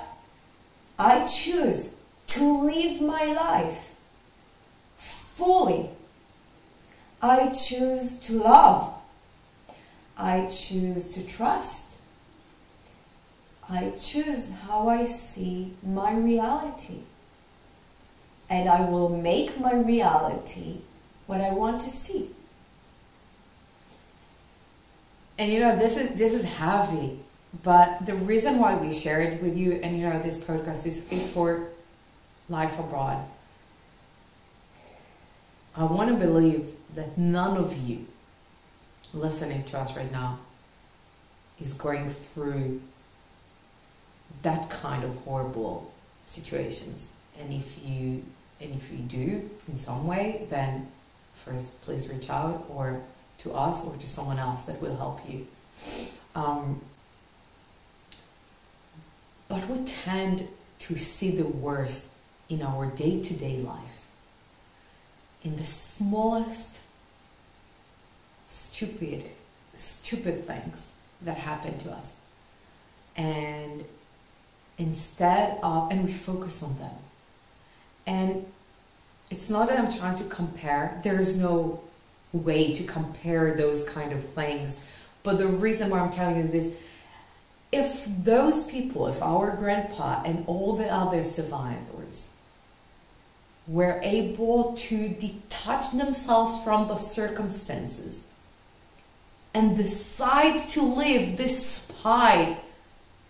[0.96, 3.98] I choose to live my life
[4.96, 5.90] fully.
[7.20, 8.94] I choose to love.
[10.16, 12.04] I choose to trust.
[13.68, 17.00] I choose how I see my reality.
[18.48, 20.82] And I will make my reality
[21.26, 22.30] what I want to see.
[25.40, 27.18] And you know, this is this is heavy,
[27.64, 31.10] but the reason why we share it with you and you know this podcast is,
[31.10, 31.66] is for
[32.50, 33.24] life abroad.
[35.74, 38.04] I want to believe that none of you
[39.14, 40.40] listening to us right now
[41.58, 42.82] is going through
[44.42, 45.90] that kind of horrible
[46.26, 47.16] situations.
[47.40, 48.22] And if you
[48.60, 50.88] and if you do in some way, then
[51.32, 53.00] first please reach out or
[53.40, 55.46] to us or to someone else that will help you.
[56.34, 56.80] Um,
[59.48, 60.44] but we tend
[60.80, 64.16] to see the worst in our day to day lives,
[65.42, 66.90] in the smallest
[68.46, 69.28] stupid,
[69.72, 72.26] stupid things that happen to us.
[73.16, 73.84] And
[74.78, 76.94] instead of, and we focus on them.
[78.06, 78.44] And
[79.30, 81.80] it's not that I'm trying to compare, there's no
[82.32, 85.08] way to compare those kind of things.
[85.22, 86.90] But the reason why I'm telling you is this
[87.72, 92.36] if those people, if our grandpa and all the other survivors
[93.68, 98.28] were able to detach themselves from the circumstances
[99.54, 102.56] and decide to live despite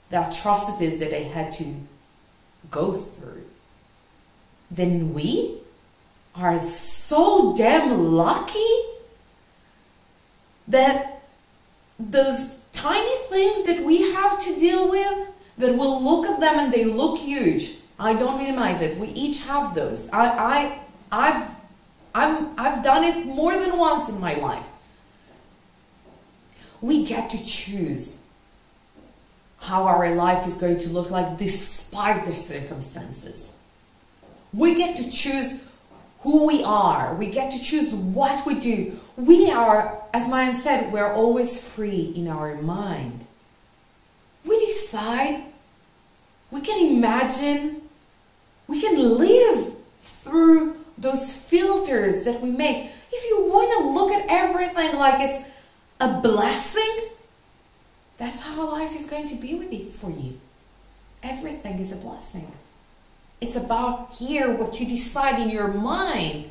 [0.08, 1.64] the atrocities that they had to
[2.70, 3.44] go through,
[4.70, 5.59] then we
[6.36, 8.72] are so damn lucky
[10.68, 11.22] that
[11.98, 15.28] those tiny things that we have to deal with
[15.58, 17.76] that we'll look at them and they look huge.
[17.98, 18.96] I don't minimize it.
[18.98, 20.10] We each have those.
[20.10, 20.78] I, I,
[21.12, 21.56] I've,
[22.14, 24.66] I'm, I've done it more than once in my life.
[26.80, 28.22] we get to choose
[29.60, 33.58] how our life is going to look like despite the circumstances.
[34.54, 35.69] We get to choose
[36.20, 37.14] who we are.
[37.14, 38.92] We get to choose what we do.
[39.16, 43.24] We are, as Maayan said, we're always free in our mind.
[44.46, 45.44] We decide,
[46.50, 47.82] we can imagine,
[48.68, 52.90] we can live through those filters that we make.
[53.12, 55.50] If you want to look at everything like it's
[56.00, 57.08] a blessing,
[58.18, 60.38] that's how life is going to be with you for you.
[61.22, 62.50] Everything is a blessing.
[63.40, 66.50] It's about here what you decide in your mind,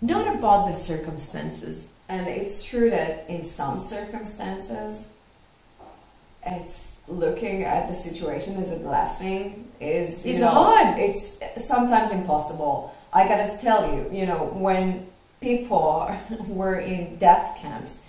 [0.00, 1.92] not about the circumstances.
[2.08, 5.12] And it's true that in some circumstances,
[6.46, 10.98] it's looking at the situation as a blessing is it's know, hard.
[10.98, 12.94] It's sometimes impossible.
[13.12, 15.06] I gotta tell you, you know, when
[15.40, 16.10] people
[16.48, 18.02] were in death camps,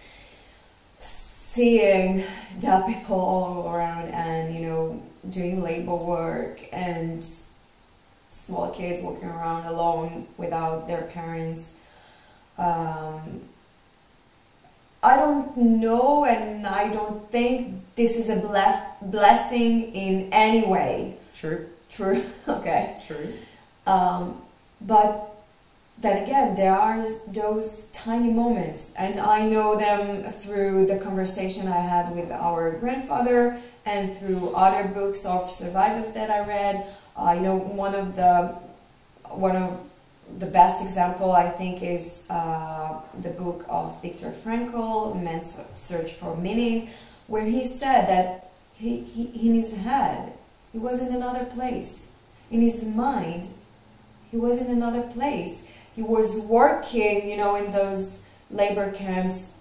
[0.98, 2.24] seeing
[2.60, 7.24] dead people all around and you know doing labor work and
[8.46, 11.80] small kids walking around alone without their parents.
[12.58, 13.42] Um,
[15.02, 21.18] I don't know, and I don't think this is a bless- blessing in any way.
[21.34, 21.66] True.
[21.92, 22.22] True.
[22.48, 23.02] okay.
[23.08, 23.34] True.
[23.88, 24.42] Um,
[24.82, 25.32] but
[26.00, 31.80] then again, there are those tiny moments, and I know them through the conversation I
[31.80, 36.86] had with our grandfather and through other books of survivors that I read.
[37.18, 38.48] Uh, you know, one of the
[39.30, 39.80] one of
[40.40, 46.36] the best example I think is uh, the book of Viktor Frankl, Man's Search for
[46.36, 46.90] Meaning,
[47.28, 50.34] where he said that he, he in his head
[50.74, 52.20] he was in another place,
[52.52, 53.48] in his mind
[54.32, 55.72] he was in another place.
[55.96, 59.58] He was working, you know, in those labor camps,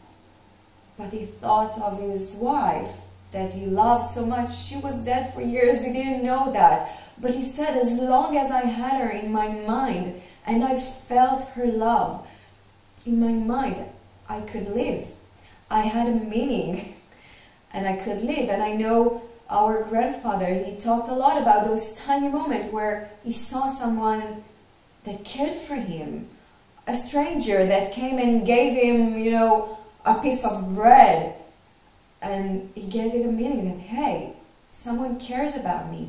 [0.99, 2.91] but he thought of his wife
[3.31, 4.53] that he loved so much.
[4.53, 5.85] She was dead for years.
[5.85, 6.91] He didn't know that.
[7.21, 11.49] But he said, as long as I had her in my mind and I felt
[11.51, 12.27] her love
[13.07, 13.77] in my mind,
[14.29, 15.09] I could live.
[15.71, 16.95] I had a meaning
[17.73, 18.49] and I could live.
[18.49, 23.33] And I know our grandfather, he talked a lot about those tiny moments where he
[23.33, 24.43] saw someone
[25.05, 26.27] that cared for him,
[26.87, 31.35] a stranger that came and gave him, you know, a piece of bread.
[32.23, 34.33] And he gave it a meaning that, hey,
[34.71, 36.09] someone cares about me.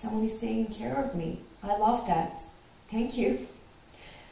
[0.00, 1.40] Someone is taking care of me.
[1.62, 2.40] I love that.
[2.88, 3.36] Thank you.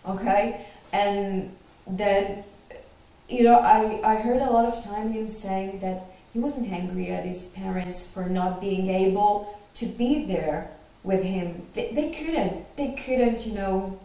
[0.09, 0.65] Okay?
[0.95, 1.55] And
[1.87, 2.43] then,
[3.29, 7.11] you know, I, I heard a lot of time him saying that he wasn't angry
[7.11, 10.71] at his parents for not being able to be there
[11.05, 11.61] with him.
[11.75, 12.77] They, they couldn't.
[12.79, 14.01] They couldn't, you know,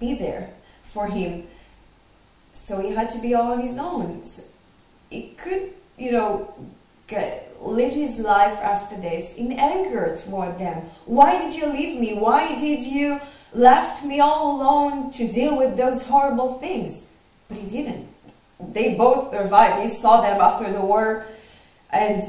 [0.00, 0.48] be there
[0.82, 1.42] for him.
[2.54, 4.24] So he had to be all on his own.
[4.24, 4.44] So
[5.10, 6.54] he could, you know,
[7.06, 10.82] get, live his life after this in anger toward them.
[11.06, 12.18] Why did you leave me?
[12.18, 13.20] Why did you
[13.54, 17.10] left me all alone to deal with those horrible things?
[17.48, 18.10] But he didn't.
[18.60, 19.82] They both survived.
[19.82, 21.26] He saw them after the war
[21.92, 22.22] and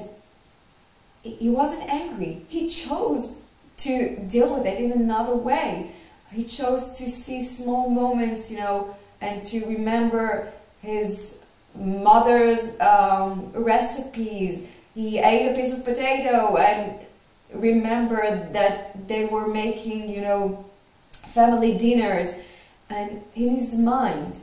[1.24, 2.46] he wasn't angry.
[2.50, 3.42] He chose
[3.78, 5.92] to deal with it in another way.
[6.32, 14.70] He chose to see small moments, you know, and to remember his mother's um, recipes.
[14.96, 17.00] He ate a piece of potato and
[17.54, 20.66] remembered that they were making, you know,
[21.12, 22.44] family dinners.
[22.89, 24.39] And in his mind,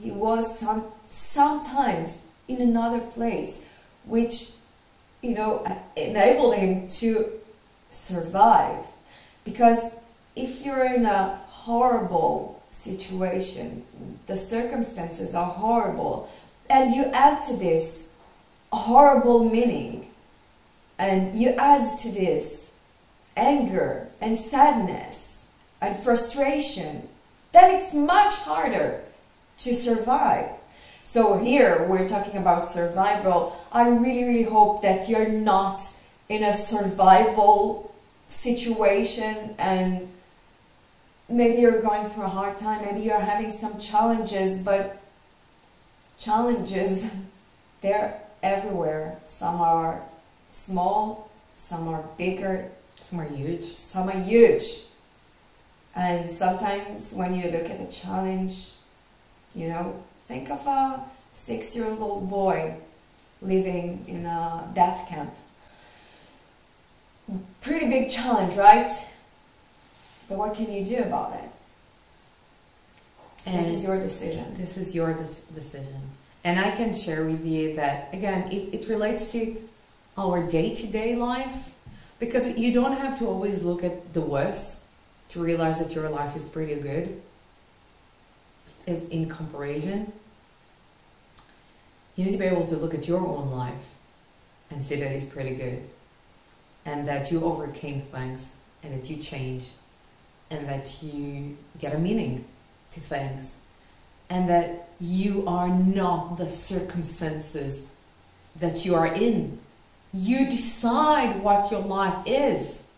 [0.00, 3.68] he was some, sometimes in another place,
[4.06, 4.54] which,
[5.20, 5.64] you know,
[5.96, 7.30] enabled him to
[7.90, 8.84] survive.
[9.44, 9.94] Because
[10.34, 13.84] if you're in a horrible situation,
[14.26, 16.28] the circumstances are horrible,
[16.68, 18.11] and you add to this
[18.72, 20.06] horrible meaning,
[20.98, 22.78] and you add to this
[23.36, 25.46] anger and sadness
[25.80, 27.08] and frustration,
[27.52, 29.02] then it's much harder
[29.58, 30.46] to survive.
[31.02, 33.56] So here we're talking about survival.
[33.72, 35.82] I really, really hope that you're not
[36.28, 37.94] in a survival
[38.28, 40.08] situation and
[41.28, 44.96] maybe you're going through a hard time, maybe you're having some challenges, but
[46.18, 47.14] challenges,
[47.82, 49.16] they're everywhere.
[49.26, 50.02] Some are
[50.50, 53.64] small, some are bigger, some are huge.
[53.64, 54.86] Some are huge.
[55.94, 58.72] And sometimes when you look at a challenge,
[59.54, 61.00] you know, think of a
[61.32, 62.76] six year old boy
[63.42, 65.30] living in a death camp.
[67.60, 68.92] Pretty big challenge, right?
[70.28, 71.50] But what can you do about it?
[73.44, 74.54] And this is your decision.
[74.54, 76.00] This is your de decision.
[76.44, 79.56] And I can share with you that, again, it, it relates to
[80.18, 81.74] our day to day life
[82.18, 84.84] because you don't have to always look at the worst
[85.30, 87.20] to realize that your life is pretty good
[88.86, 90.12] as in comparison.
[92.16, 93.94] You need to be able to look at your own life
[94.70, 95.82] and see that it's pretty good
[96.84, 99.74] and that you overcame things and that you changed
[100.50, 102.44] and that you get a meaning
[102.90, 103.64] to things
[104.28, 107.84] and that you are not the circumstances
[108.60, 109.58] that you are in.
[110.14, 112.88] You decide what your life is.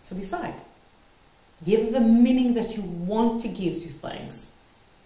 [0.00, 0.54] So decide.
[1.64, 4.56] Give the meaning that you want to give to things.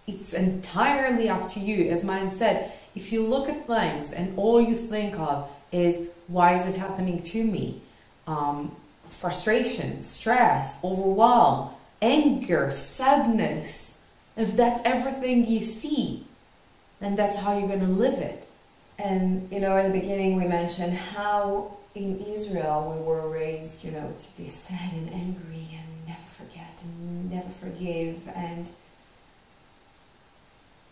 [0.05, 1.89] It's entirely up to you.
[1.89, 6.53] As Maayan said, if you look at things and all you think of is, why
[6.53, 7.81] is it happening to me?
[8.27, 8.75] Um,
[9.09, 11.69] frustration, stress, overwhelm,
[11.99, 14.00] anger, sadness,
[14.41, 16.25] if that's everything you see,
[16.99, 18.47] then that's how you're going to live it.
[18.99, 23.91] And, you know, at the beginning we mentioned how in Israel we were raised, you
[23.91, 28.27] know, to be sad and angry and never forget and never forgive.
[28.35, 28.69] And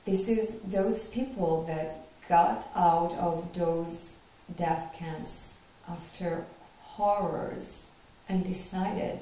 [0.06, 1.94] this is those people that
[2.28, 4.24] got out of those
[4.58, 6.46] death camps after
[6.82, 7.92] horrors
[8.28, 9.20] and decided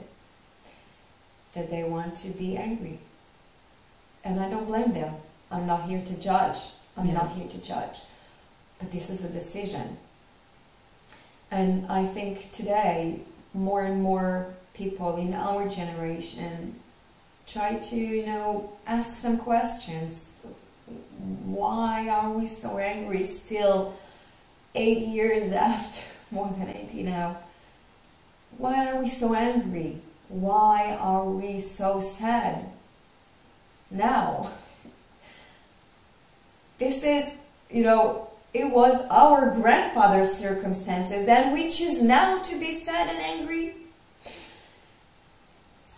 [1.53, 2.99] that they want to be angry
[4.27, 5.13] and I don't blame them.
[5.51, 6.57] I'm not here to judge.
[6.97, 7.13] I'm yeah.
[7.13, 7.99] not here to judge.
[8.79, 9.97] But this is a decision.
[11.49, 13.21] And I think today,
[13.53, 16.75] more and more people in our generation
[17.47, 20.25] try to, you know, ask some questions.
[21.45, 23.95] Why are we so angry still
[24.75, 27.37] eight years after, more than 80 now?
[28.57, 29.97] Why are we so angry?
[30.27, 32.61] Why are we so sad?
[33.91, 34.49] Now.
[36.77, 37.35] This is,
[37.69, 43.19] you know, it was our grandfather's circumstances, and we choose now to be sad and
[43.19, 43.73] angry.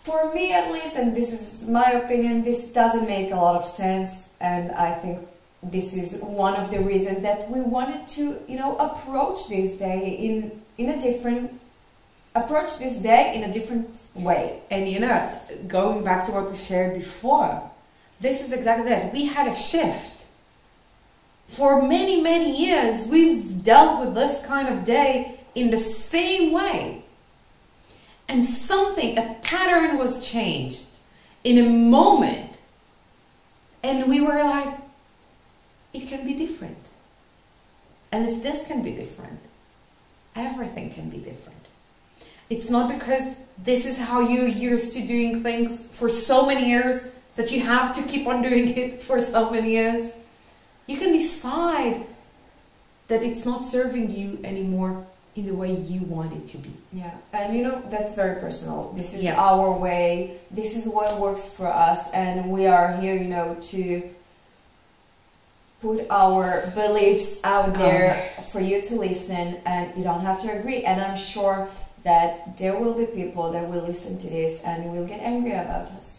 [0.03, 3.65] For me, at least, and this is my opinion, this doesn't make a lot of
[3.65, 5.27] sense, and I think
[5.61, 10.09] this is one of the reasons that we wanted to, you know, approach this day
[10.11, 11.51] in in a different
[12.35, 14.61] approach this day in a different way.
[14.71, 15.31] And you know,
[15.67, 17.61] going back to what we shared before,
[18.19, 19.13] this is exactly that.
[19.13, 20.27] We had a shift.
[21.47, 27.03] For many, many years, we've dealt with this kind of day in the same way.
[28.27, 30.85] And something, a pattern was changed
[31.43, 32.59] in a moment.
[33.83, 34.77] And we were like,
[35.93, 36.89] it can be different.
[38.11, 39.39] And if this can be different,
[40.35, 41.57] everything can be different.
[42.49, 47.18] It's not because this is how you're used to doing things for so many years
[47.39, 50.03] that you have to keep on doing it for so many years.
[50.87, 52.03] You can decide
[53.07, 56.71] that it's not serving you anymore in the way you want it to be.
[56.91, 58.91] Yeah, and you know, that's very personal.
[58.91, 59.39] This is yeah.
[59.39, 64.09] our way, this is what works for us, and we are here, you know, to
[65.81, 67.71] put our beliefs out oh.
[67.71, 68.41] there oh.
[68.51, 70.83] for you to listen, and you don't have to agree.
[70.83, 71.69] And I'm sure
[72.03, 75.87] that there will be people that will listen to this and will get angry about
[75.93, 76.18] us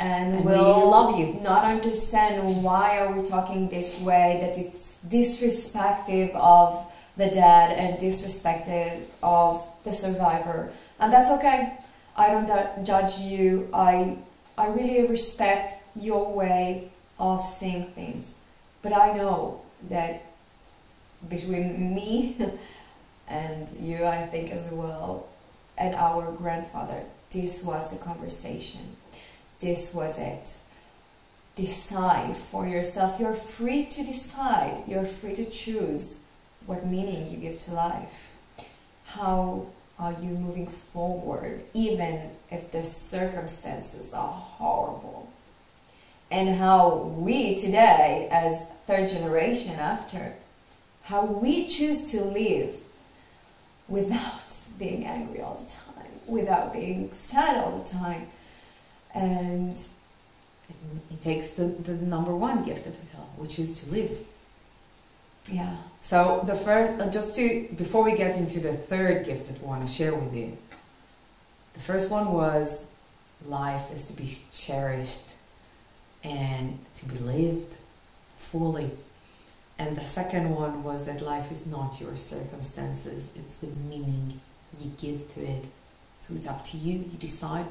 [0.00, 1.40] and, and will love you.
[1.42, 7.98] Not understand why are we talking this way, that it's disrespectful of the dead and
[7.98, 10.70] disrespectful of the survivor.
[11.00, 11.78] And that's okay.
[12.16, 13.68] I don't judge you.
[13.72, 14.18] I
[14.56, 18.40] I really respect your way of seeing things.
[18.82, 20.22] But I know that
[21.28, 22.36] between me
[23.28, 25.28] and you, I think as well,
[25.76, 28.82] and our grandfather, this was the conversation
[29.60, 30.50] this was it.
[31.56, 33.18] Decide for yourself.
[33.18, 34.84] You're free to decide.
[34.86, 36.28] You're free to choose
[36.66, 38.36] what meaning you give to life.
[39.06, 39.66] How
[39.98, 45.32] are you moving forward, even if the circumstances are horrible?
[46.30, 50.34] And how we today, as third generation after,
[51.04, 52.76] how we choose to live
[53.88, 58.26] without being angry all the time, without being sad all the time,
[59.18, 59.76] and
[61.10, 64.12] it takes the, the number one gift that we tell, which is to live.
[65.50, 65.76] Yeah.
[66.00, 69.66] So the first, uh, just to before we get into the third gift that we
[69.66, 70.56] want to share with you,
[71.72, 72.86] the first one was
[73.46, 75.36] life is to be cherished
[76.22, 77.76] and to be lived
[78.36, 78.90] fully.
[79.78, 84.40] And the second one was that life is not your circumstances, it's the meaning
[84.80, 85.66] you give to it.
[86.18, 87.64] So it's up to you, you decide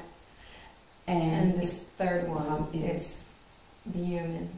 [1.08, 3.32] and, and the third one is
[3.92, 4.50] be human.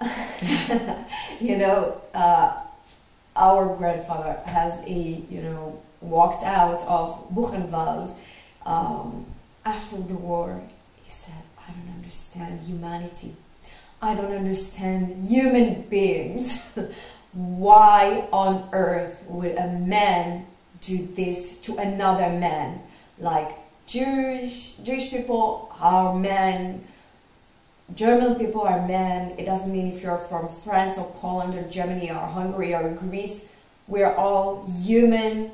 [1.40, 2.60] you know, uh,
[3.36, 4.92] our grandfather has a,
[5.30, 8.14] you know, walked out of Buchenwald
[8.66, 9.26] um,
[9.64, 10.60] after the war.
[11.04, 13.34] He said, I don't understand humanity.
[14.02, 16.76] I don't understand human beings.
[17.32, 20.46] Why on earth would a man
[20.80, 22.80] do this to another man?
[23.18, 23.50] Like
[23.90, 26.80] Jewish Jewish people are men,
[27.92, 29.34] German people are men.
[29.36, 33.52] It doesn't mean if you're from France or Poland or Germany or Hungary or Greece.
[33.88, 35.50] We're all human.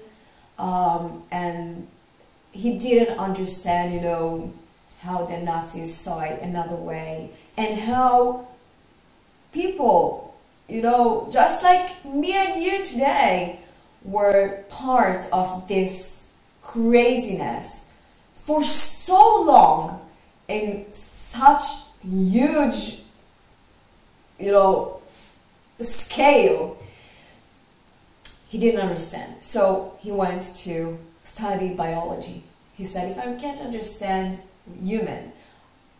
[0.59, 1.87] Um, and
[2.53, 4.53] he didn't understand, you know,
[5.01, 8.49] how the Nazis saw it another way and how
[9.53, 10.37] people,
[10.69, 13.61] you know, just like me and you today,
[14.05, 16.31] were part of this
[16.63, 17.86] craziness
[18.47, 20.01] for so long
[20.47, 21.63] in such
[22.01, 23.03] huge,
[24.39, 25.01] you know,
[25.81, 26.79] scale.
[28.49, 29.43] He didn't understand.
[29.43, 32.45] So he went to study biology.
[32.77, 34.39] He said, if I can't understand
[34.81, 35.33] human,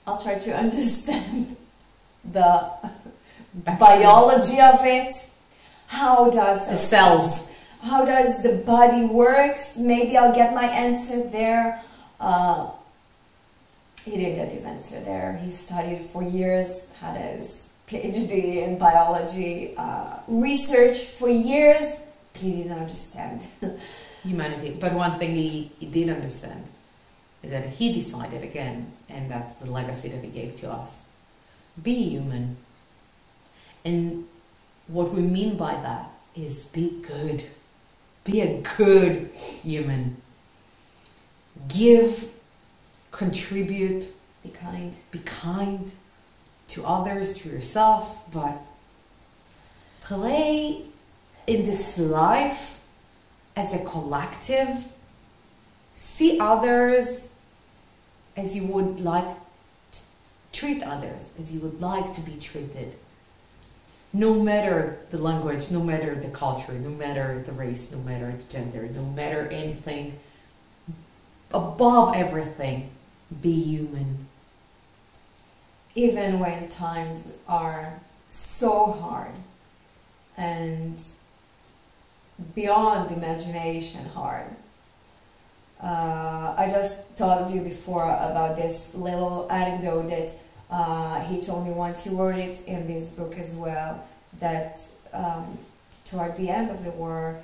[0.07, 1.57] I'll try to understand
[2.25, 2.71] the
[3.77, 5.13] biology of it.
[5.89, 7.53] How does the cells?
[7.83, 9.77] How does the body works?
[9.77, 11.83] Maybe I'll get my answer there.
[12.21, 12.71] Uh,
[14.05, 15.37] he didn't get his answer there.
[15.39, 21.97] He studied for years, had his PhD in biology, uh, research for years,
[22.33, 23.43] but he didn't understand
[24.23, 24.77] humanity.
[24.81, 26.65] But one thing he, he did understand
[27.43, 31.07] is that he decided again, and that's the legacy that he gave to us
[31.83, 32.57] be human.
[33.85, 34.25] And
[34.89, 37.45] what we mean by that is be good.
[38.25, 39.31] Be a good
[39.63, 40.17] human.
[41.69, 42.33] Give
[43.11, 44.07] contribute,
[44.43, 45.91] be kind, be kind
[46.69, 48.59] to others, to yourself, but
[50.01, 50.83] play
[51.47, 52.85] in this life
[53.57, 54.69] as a collective.
[55.95, 57.33] See others
[58.37, 59.31] as you would like
[59.93, 60.03] to
[60.53, 62.95] treat others, as you would like to be treated.
[64.13, 68.51] No matter the language, no matter the culture, no matter the race, no matter the
[68.51, 70.19] gender, no matter anything,
[71.53, 72.91] above everything,
[73.43, 74.27] be human.
[75.95, 79.33] Even when times are so hard
[80.37, 80.99] and
[82.55, 84.47] beyond imagination hard.
[85.83, 90.33] Uh, I just told you before about this little anecdote that
[90.71, 92.05] uh, he told me once.
[92.05, 94.07] He wrote it in this book as well.
[94.41, 94.81] That
[95.13, 95.59] um,
[96.05, 97.39] toward the end of the war,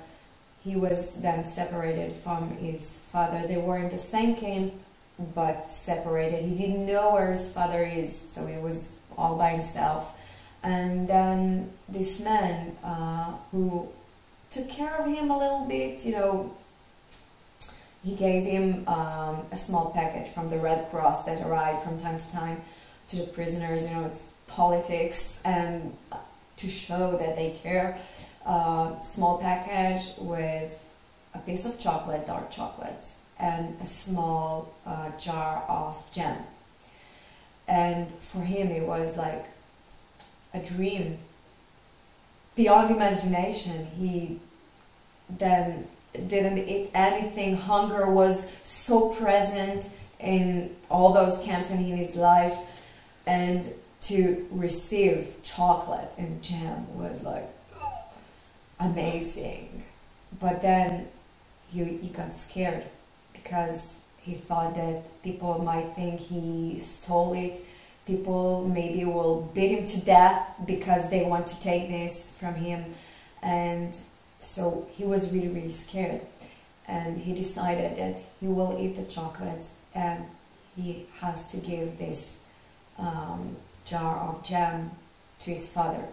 [0.63, 3.45] he was then separated from his father.
[3.47, 4.73] They were in the same camp
[5.35, 6.43] but separated.
[6.43, 10.19] He didn't know where his father is, so he was all by himself.
[10.63, 13.89] And then this man uh, who
[14.49, 16.55] took care of him a little bit, you know,
[18.03, 22.17] he gave him um, a small package from the Red Cross that arrived from time
[22.17, 22.57] to time
[23.09, 25.93] to the prisoners, you know, it's politics and
[26.57, 27.97] to show that they care.
[28.45, 30.89] Uh, small package with
[31.33, 33.07] a piece of chocolate, dark chocolate,
[33.39, 36.37] and a small uh, jar of jam.
[37.67, 39.45] And for him, it was like
[40.53, 41.17] a dream
[42.55, 43.85] beyond imagination.
[43.97, 44.39] He
[45.29, 45.85] then
[46.27, 47.55] didn't eat anything.
[47.55, 52.55] Hunger was so present in all those camps and in his life.
[53.25, 53.65] And
[54.01, 57.45] to receive chocolate and jam was like
[58.83, 59.83] amazing.
[60.39, 61.07] But then
[61.71, 62.83] he, he got scared
[63.33, 67.57] because he thought that people might think he stole it.
[68.05, 72.83] People maybe will beat him to death because they want to take this from him.
[73.41, 73.95] And
[74.41, 76.21] so he was really, really scared.
[76.87, 80.23] And he decided that he will eat the chocolate and
[80.75, 82.45] he has to give this
[82.97, 83.55] um,
[83.85, 84.91] jar of jam
[85.39, 86.05] to his father.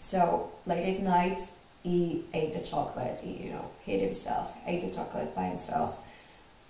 [0.00, 1.40] So late at night,
[1.88, 6.04] he ate the chocolate, he, you know, hid himself, ate the chocolate by himself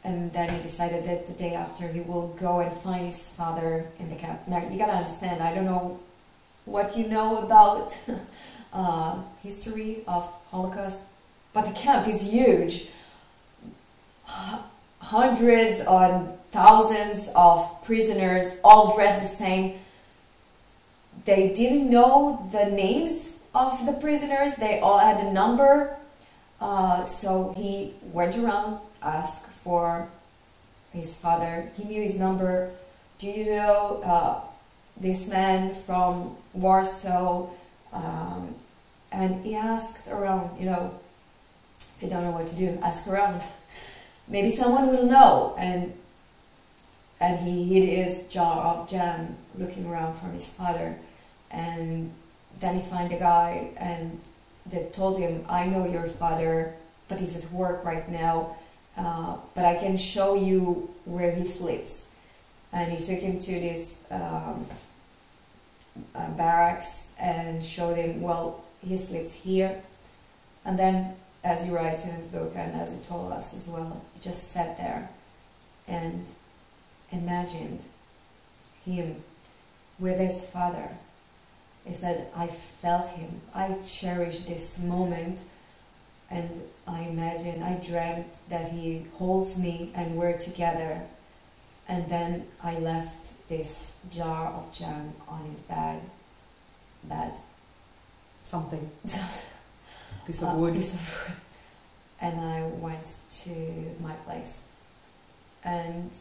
[0.04, 3.86] and then he decided that the day after he will go and find his father
[3.98, 4.40] in the camp.
[4.46, 5.98] Now you gotta understand, I don't know
[6.64, 7.94] what you know about
[8.72, 11.08] uh, history of Holocaust,
[11.52, 12.90] but the camp is huge.
[15.00, 19.78] Hundreds or thousands of prisoners, all dressed the same.
[21.24, 23.27] They didn't know the names
[23.58, 24.54] of the prisoners.
[24.56, 25.96] They all had a number.
[26.60, 30.08] Uh, so he went around, asked for
[30.92, 31.70] his father.
[31.76, 32.70] He knew his number.
[33.18, 34.40] Do you know uh,
[34.96, 37.48] this man from Warsaw?
[37.92, 38.54] Um,
[39.10, 40.92] and he asked around, you know,
[41.78, 43.42] if you don't know what to do, ask around.
[44.28, 45.56] Maybe someone will know.
[45.58, 45.94] And
[47.20, 50.96] and he hid his jar of jam, looking around for his father.
[51.50, 52.12] And
[52.60, 54.18] then he find a guy and
[54.66, 56.74] they told him, I know your father,
[57.08, 58.56] but he's at work right now,
[58.96, 62.08] uh, but I can show you where he sleeps.
[62.72, 64.66] And he took him to this um,
[66.14, 69.80] uh, barracks and showed him, well, he sleeps here.
[70.64, 74.04] And then, as he writes in his book and as he told us as well,
[74.14, 75.08] he just sat there
[75.86, 76.28] and
[77.10, 77.84] imagined
[78.84, 79.16] him
[79.98, 80.90] with his father
[81.88, 83.40] he said, I felt him.
[83.54, 85.42] I cherished this moment.
[86.30, 86.50] And
[86.86, 91.00] I imagine, I dreamt that he holds me and we're together.
[91.88, 96.02] And then I left this jar of jam on his bed.
[97.04, 97.32] Bed.
[98.42, 98.86] Something.
[100.26, 100.74] piece of wood.
[100.74, 101.36] piece of wood.
[102.20, 103.06] And I went
[103.44, 103.50] to
[104.02, 104.70] my place.
[105.64, 106.12] And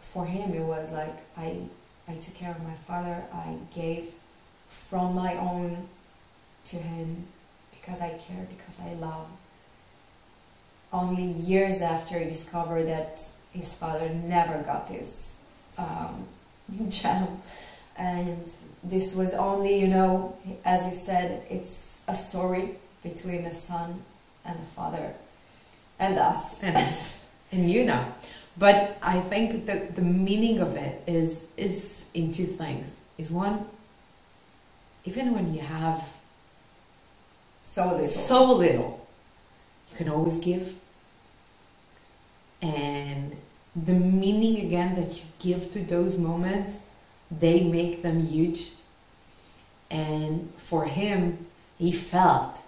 [0.00, 1.60] for him, it was like I,
[2.08, 3.22] I took care of my father.
[3.32, 4.14] I gave
[4.88, 5.86] from my own
[6.64, 7.24] to him
[7.70, 9.28] because I care, because I love.
[10.92, 13.20] Only years after he discovered that
[13.52, 15.36] his father never got this
[15.78, 16.24] um,
[17.98, 18.52] and
[18.84, 22.70] this was only, you know, as he said, it's a story
[23.02, 24.02] between a son
[24.44, 25.12] and a father,
[25.98, 28.04] and us, and us, and you know.
[28.56, 33.04] But I think that the meaning of it is is in two things.
[33.18, 33.66] Is one
[35.04, 36.16] even when you have
[37.64, 39.06] so little, so little,
[39.90, 40.74] you can always give.
[42.62, 43.36] And
[43.76, 46.88] the meaning again that you give to those moments,
[47.30, 48.72] they make them huge.
[49.90, 51.46] And for him,
[51.78, 52.58] he felt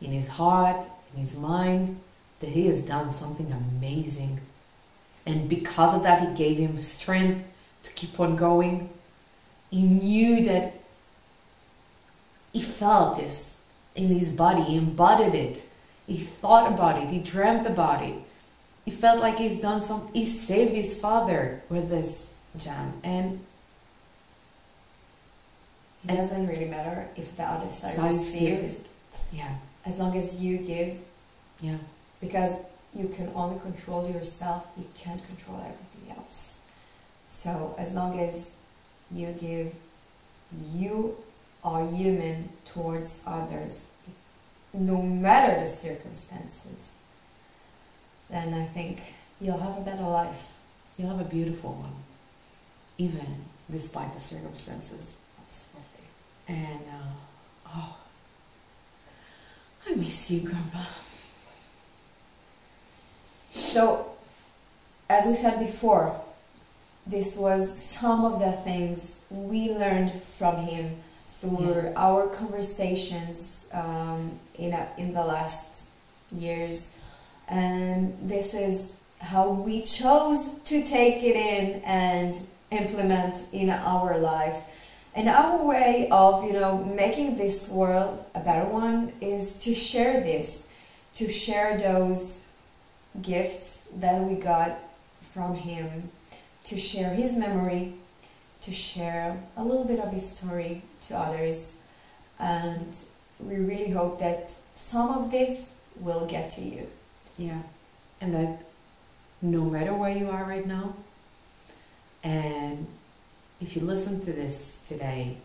[0.00, 1.98] in his heart, in his mind,
[2.40, 4.40] that he has done something amazing.
[5.26, 7.50] And because of that, he gave him strength
[7.84, 8.90] to keep on going.
[9.70, 10.74] He knew that
[12.54, 13.62] he felt this
[13.94, 15.62] in his body, he embodied it.
[16.06, 18.14] He thought about it, he dreamt about it.
[18.84, 22.92] He felt like he's done something, he saved his father with this jam.
[23.02, 23.40] And
[26.08, 28.76] it doesn't really matter if the other side receives.
[29.32, 29.56] Yeah.
[29.84, 30.98] As long as you give.
[31.60, 31.78] Yeah.
[32.20, 32.54] Because
[32.94, 36.62] you can only control yourself, you can't control everything else.
[37.28, 38.54] So as long as
[39.10, 39.74] you give,
[40.72, 41.16] you
[41.64, 44.02] are human towards others,
[44.74, 46.98] no matter the circumstances,
[48.30, 49.00] then I think
[49.40, 50.52] you'll have a better life.
[50.98, 51.94] You'll have a beautiful one,
[52.98, 53.26] even
[53.70, 55.20] despite the circumstances.
[55.40, 56.06] Absolutely.
[56.48, 57.96] And, uh, oh,
[59.88, 60.84] I miss you, Grandpa.
[63.50, 64.06] So,
[65.08, 66.14] as we said before,
[67.06, 70.96] this was some of the things we learned from him
[71.44, 71.92] through yeah.
[71.96, 75.98] our conversations um, in, a, in the last
[76.32, 77.00] years.
[77.48, 82.36] And this is how we chose to take it in and
[82.70, 84.70] implement in our life.
[85.14, 90.20] And our way of, you know, making this world a better one is to share
[90.20, 90.72] this,
[91.14, 92.48] to share those
[93.22, 94.72] gifts that we got
[95.32, 96.10] from him,
[96.64, 97.92] to share his memory,
[98.64, 101.86] to share a little bit of his story to others.
[102.40, 102.96] And
[103.38, 106.86] we really hope that some of this will get to you.
[107.36, 107.62] Yeah.
[108.20, 108.64] And that
[109.42, 110.94] no matter where you are right now,
[112.22, 112.86] and
[113.60, 115.36] if you listen to this today,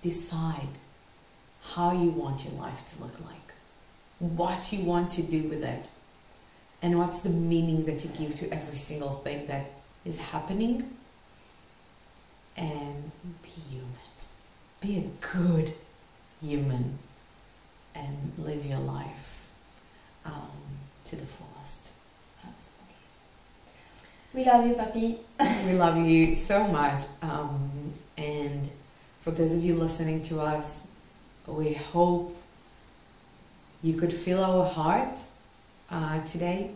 [0.00, 0.68] decide
[1.72, 3.52] how you want your life to look like,
[4.18, 5.86] what you want to do with it,
[6.82, 9.66] and what's the meaning that you give to every single thing that
[10.04, 10.82] is happening
[12.56, 13.10] and
[13.42, 13.88] be human.
[14.80, 15.72] Be a good
[16.42, 16.98] human
[17.94, 19.50] and live your life
[20.26, 20.50] um,
[21.06, 21.92] to the fullest.
[22.46, 22.96] Absolutely.
[24.34, 25.66] We love you, Papi.
[25.70, 27.04] we love you so much.
[27.22, 28.68] Um, and
[29.20, 30.86] for those of you listening to us,
[31.46, 32.36] we hope
[33.82, 35.18] you could feel our heart
[35.90, 36.70] uh, today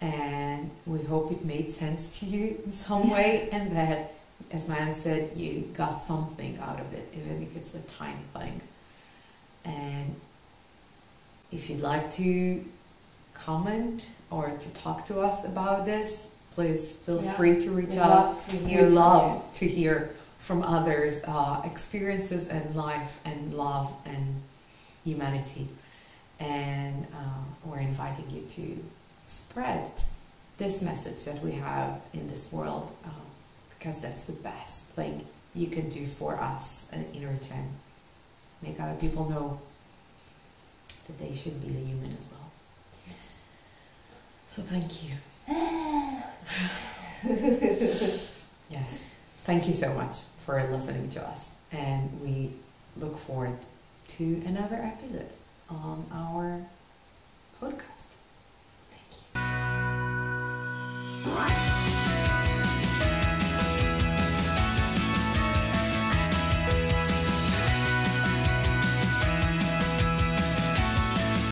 [0.00, 4.12] and we hope it made sense to you in some way and that
[4.52, 8.60] as Maayan said you got something out of it even if it's a tiny thing
[9.64, 10.14] and
[11.50, 12.62] if you'd like to
[13.34, 17.32] comment or to talk to us about this please feel yeah.
[17.32, 22.76] free to reach we out to we love to hear from others uh, experiences and
[22.76, 24.40] life and love and
[25.04, 25.66] humanity.
[26.38, 28.78] And uh, we're inviting you to
[29.26, 29.90] spread
[30.58, 33.10] this message that we have in this world uh,
[33.70, 35.24] because that's the best thing
[35.54, 37.68] you can do for us in return.
[38.62, 39.60] Make other people know
[41.06, 42.50] that they should be the human as well.
[43.06, 43.42] Yes.
[44.48, 45.14] So thank you.
[48.70, 49.14] yes.
[49.44, 51.60] Thank you so much for listening to us.
[51.72, 52.52] And we
[52.96, 53.56] look forward
[54.08, 55.28] to another episode
[55.68, 56.60] on our
[57.60, 58.15] podcast.
[61.26, 62.05] Wow.